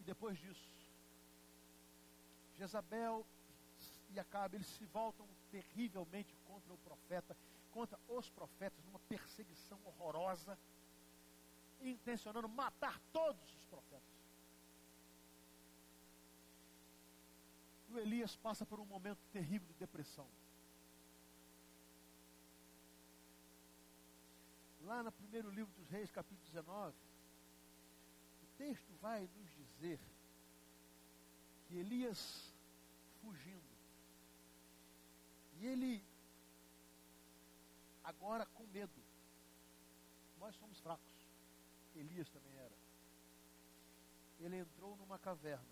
[0.00, 0.68] E depois disso,
[2.58, 3.24] Jezabel
[4.10, 7.34] e Acabe, eles se voltam terrivelmente contra o profeta,
[7.70, 10.58] contra os profetas, numa perseguição horrorosa
[11.90, 14.02] intencionando matar todos os profetas.
[17.90, 20.26] O Elias passa por um momento terrível de depressão.
[24.84, 26.94] Lá no primeiro livro dos Reis, capítulo 19,
[28.42, 30.00] o texto vai nos dizer
[31.68, 32.52] que Elias
[33.20, 33.62] fugindo,
[35.60, 36.04] e ele
[38.02, 38.90] agora com medo,
[40.38, 41.11] nós somos fracos.
[41.94, 42.74] Elias também era.
[44.40, 45.64] Ele entrou numa caverna.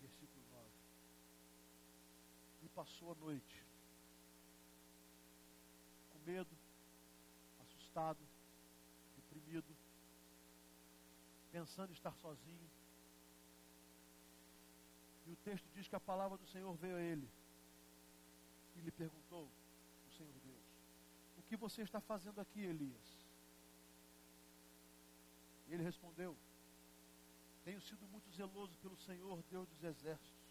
[0.00, 0.68] Versículo 9.
[2.64, 3.64] E passou a noite.
[6.12, 6.50] Com medo,
[7.60, 8.20] assustado,
[9.16, 9.74] deprimido,
[11.50, 12.70] pensando estar sozinho.
[15.26, 17.28] E o texto diz que a palavra do Senhor veio a ele
[18.76, 19.48] e lhe perguntou,
[20.08, 20.64] o Senhor Deus,
[21.38, 23.23] o que você está fazendo aqui, Elias?
[25.66, 26.36] E ele respondeu,
[27.64, 30.44] tenho sido muito zeloso pelo Senhor, Deus dos exércitos.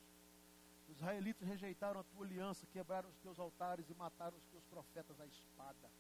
[0.89, 5.19] Os israelitas rejeitaram a tua aliança, quebraram os teus altares e mataram os teus profetas
[5.19, 5.91] à espada.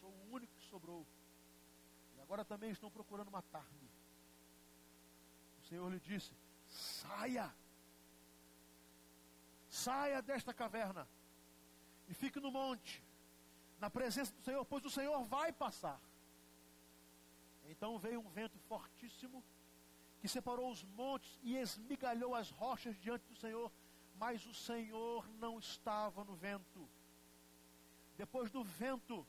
[0.00, 1.06] Sou o único que sobrou.
[2.16, 3.90] E agora também estão procurando matar-me.
[5.62, 6.32] O Senhor lhe disse:
[6.68, 7.52] saia,
[9.70, 11.08] saia desta caverna
[12.08, 13.02] e fique no monte,
[13.80, 16.00] na presença do Senhor, pois o Senhor vai passar.
[17.64, 19.42] Então veio um vento fortíssimo
[20.20, 23.72] que separou os montes e esmigalhou as rochas diante do Senhor,
[24.16, 26.88] mas o Senhor não estava no vento.
[28.16, 29.26] Depois do vento,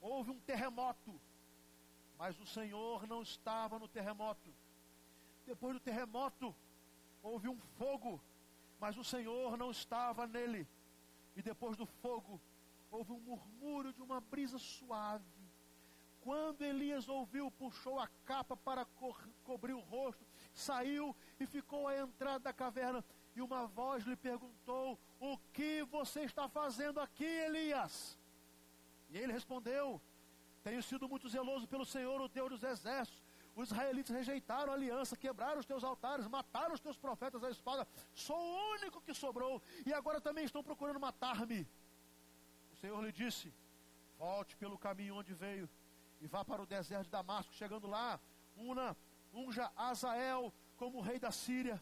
[0.00, 1.18] houve um terremoto,
[2.18, 4.52] mas o Senhor não estava no terremoto.
[5.46, 6.54] Depois do terremoto,
[7.22, 8.20] houve um fogo,
[8.78, 10.68] mas o Senhor não estava nele.
[11.34, 12.40] E depois do fogo,
[12.90, 15.24] houve um murmúrio de uma brisa suave.
[16.24, 19.14] Quando Elias ouviu, puxou a capa para co
[19.44, 23.04] cobrir o rosto, saiu e ficou à entrada da caverna.
[23.36, 28.18] E uma voz lhe perguntou: O que você está fazendo aqui, Elias?
[29.10, 30.00] E ele respondeu:
[30.62, 33.22] Tenho sido muito zeloso pelo Senhor, o Deus dos exércitos.
[33.54, 37.86] Os israelitas rejeitaram a aliança, quebraram os teus altares, mataram os teus profetas à espada.
[38.14, 41.68] Sou o único que sobrou e agora também estão procurando matar-me.
[42.72, 43.52] O Senhor lhe disse:
[44.18, 45.68] Volte pelo caminho onde veio
[46.24, 47.52] e vá para o deserto de Damasco.
[47.52, 48.18] Chegando lá,
[48.56, 48.96] una,
[49.30, 51.80] unja Azael como rei da Síria.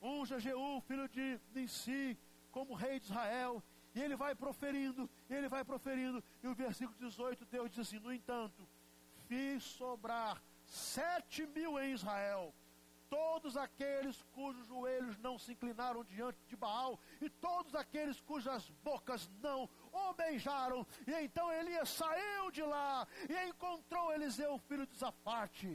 [0.00, 2.18] Unja Jeú, filho de Nissi,
[2.50, 3.62] como rei de Israel.
[3.94, 6.24] E ele vai proferindo, ele vai proferindo.
[6.42, 8.66] E o versículo 18, Deus diz assim: No entanto,
[9.28, 12.54] fiz sobrar sete mil em Israel
[13.14, 19.30] todos aqueles cujos joelhos não se inclinaram diante de Baal, e todos aqueles cujas bocas
[19.40, 20.86] não o beijaram.
[21.06, 25.68] E então Elias saiu de lá e encontrou Eliseu, filho de Zafate.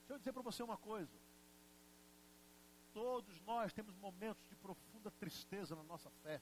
[0.00, 1.12] Deixa eu dizer para você uma coisa.
[2.92, 6.40] Todos nós temos momentos de profunda tristeza na nossa fé,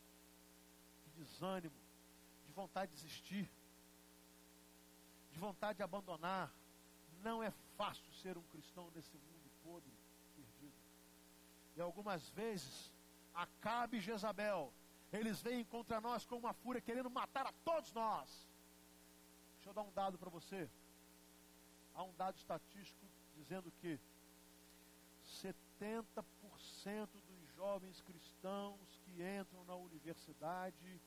[1.04, 1.74] de desânimo,
[2.46, 3.50] de vontade de desistir,
[5.30, 6.52] de vontade de abandonar.
[7.22, 9.92] Não é fácil ser um cristão nesse mundo podre,
[10.34, 10.74] perdido.
[11.76, 12.92] E algumas vezes,
[13.34, 14.72] Acabe Jezabel,
[15.12, 18.48] eles vêm contra nós com uma fúria, querendo matar a todos nós.
[19.56, 20.68] Deixa eu dar um dado para você.
[21.94, 23.06] Há um dado estatístico
[23.36, 23.98] dizendo que
[25.42, 26.24] 70%
[27.28, 31.00] dos jovens cristãos que entram na universidade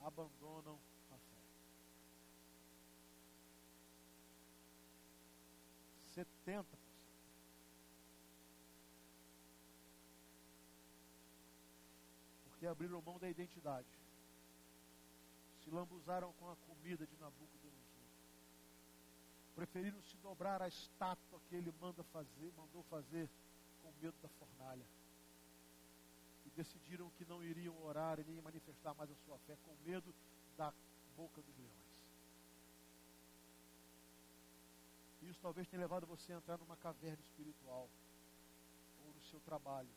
[0.00, 0.78] abandonam
[6.46, 6.79] 70%.
[12.60, 13.88] Porque abriram mão da identidade.
[15.64, 17.80] Se lambuzaram com a comida de Nabucodonosor.
[19.56, 23.30] Preferiram se dobrar à estátua que ele manda fazer, mandou fazer
[23.82, 24.84] com medo da fornalha.
[26.44, 30.14] E decidiram que não iriam orar e nem manifestar mais a sua fé com medo
[30.58, 30.70] da
[31.16, 31.70] boca dos leões.
[35.22, 37.88] Isso talvez tenha levado você a entrar numa caverna espiritual
[39.02, 39.88] ou no seu trabalho.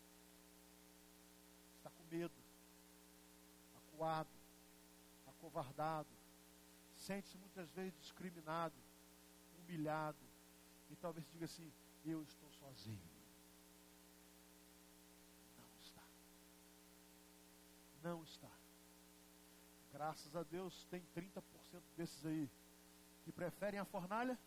[1.80, 2.43] Está com medo,
[3.94, 4.30] acuado,
[5.28, 6.10] acovardado,
[6.96, 8.76] sente-se muitas vezes discriminado,
[9.60, 10.18] humilhado,
[10.90, 11.72] e talvez diga assim:
[12.06, 13.00] Eu estou sozinho.
[15.58, 16.04] Não está.
[18.04, 18.50] Não está.
[19.92, 21.42] Graças a Deus, tem 30%
[21.96, 22.50] desses aí
[23.24, 24.38] que preferem a fornalha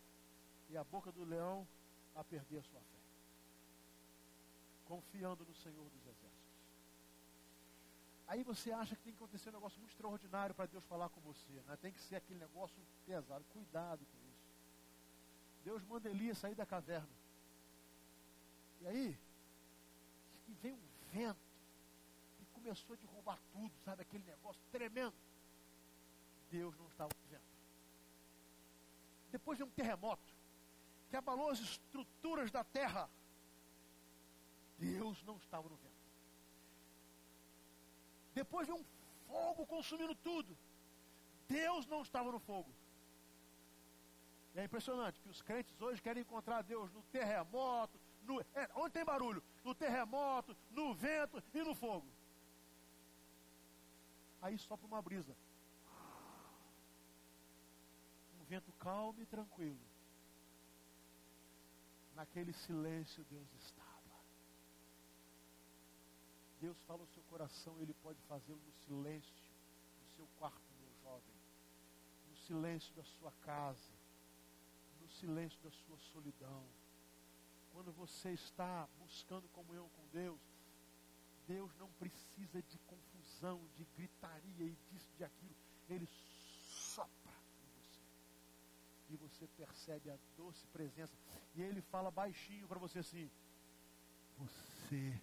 [0.69, 1.67] e a boca do leão
[2.15, 2.97] a perder a sua fé.
[4.85, 6.46] Confiando no Senhor dos Exércitos.
[8.27, 11.21] Aí você acha que tem que acontecer um negócio muito extraordinário para Deus falar com
[11.21, 11.53] você.
[11.65, 11.77] Né?
[11.77, 12.75] Tem que ser aquele negócio
[13.05, 13.43] pesado.
[13.53, 14.47] Cuidado com isso.
[15.63, 17.07] Deus manda Elias sair da caverna.
[18.81, 19.17] E aí,
[20.61, 21.39] vem um vento
[22.41, 24.01] e começou a derrubar tudo, sabe?
[24.01, 25.15] Aquele negócio tremendo.
[26.51, 27.43] Deus não estava vento.
[29.31, 30.35] Depois vem um terremoto
[31.09, 33.09] que abalou as estruturas da terra.
[34.77, 35.86] Deus não estava no vento.
[38.41, 38.85] Depois veio um
[39.27, 40.57] fogo consumindo tudo.
[41.47, 42.71] Deus não estava no fogo.
[44.53, 48.93] E é impressionante que os crentes hoje querem encontrar Deus no terremoto, no, é, onde
[48.93, 49.41] tem barulho?
[49.63, 52.07] No terremoto, no vento e no fogo.
[54.41, 55.35] Aí sopra uma brisa.
[58.39, 59.87] Um vento calmo e tranquilo
[62.17, 63.86] naquele silêncio Deus está.
[66.59, 69.35] Deus fala o seu coração, Ele pode fazê-lo no silêncio,
[70.01, 71.35] no seu quarto, meu jovem,
[72.29, 73.93] no silêncio da sua casa,
[74.99, 76.65] no silêncio da sua solidão.
[77.71, 80.39] Quando você está buscando comunhão com Deus,
[81.47, 85.55] Deus não precisa de confusão, de gritaria e disso, de aquilo.
[85.87, 88.01] Ele sopra em você.
[89.09, 91.15] E você percebe a doce presença.
[91.55, 93.29] E ele fala baixinho para você assim:
[94.37, 95.21] Você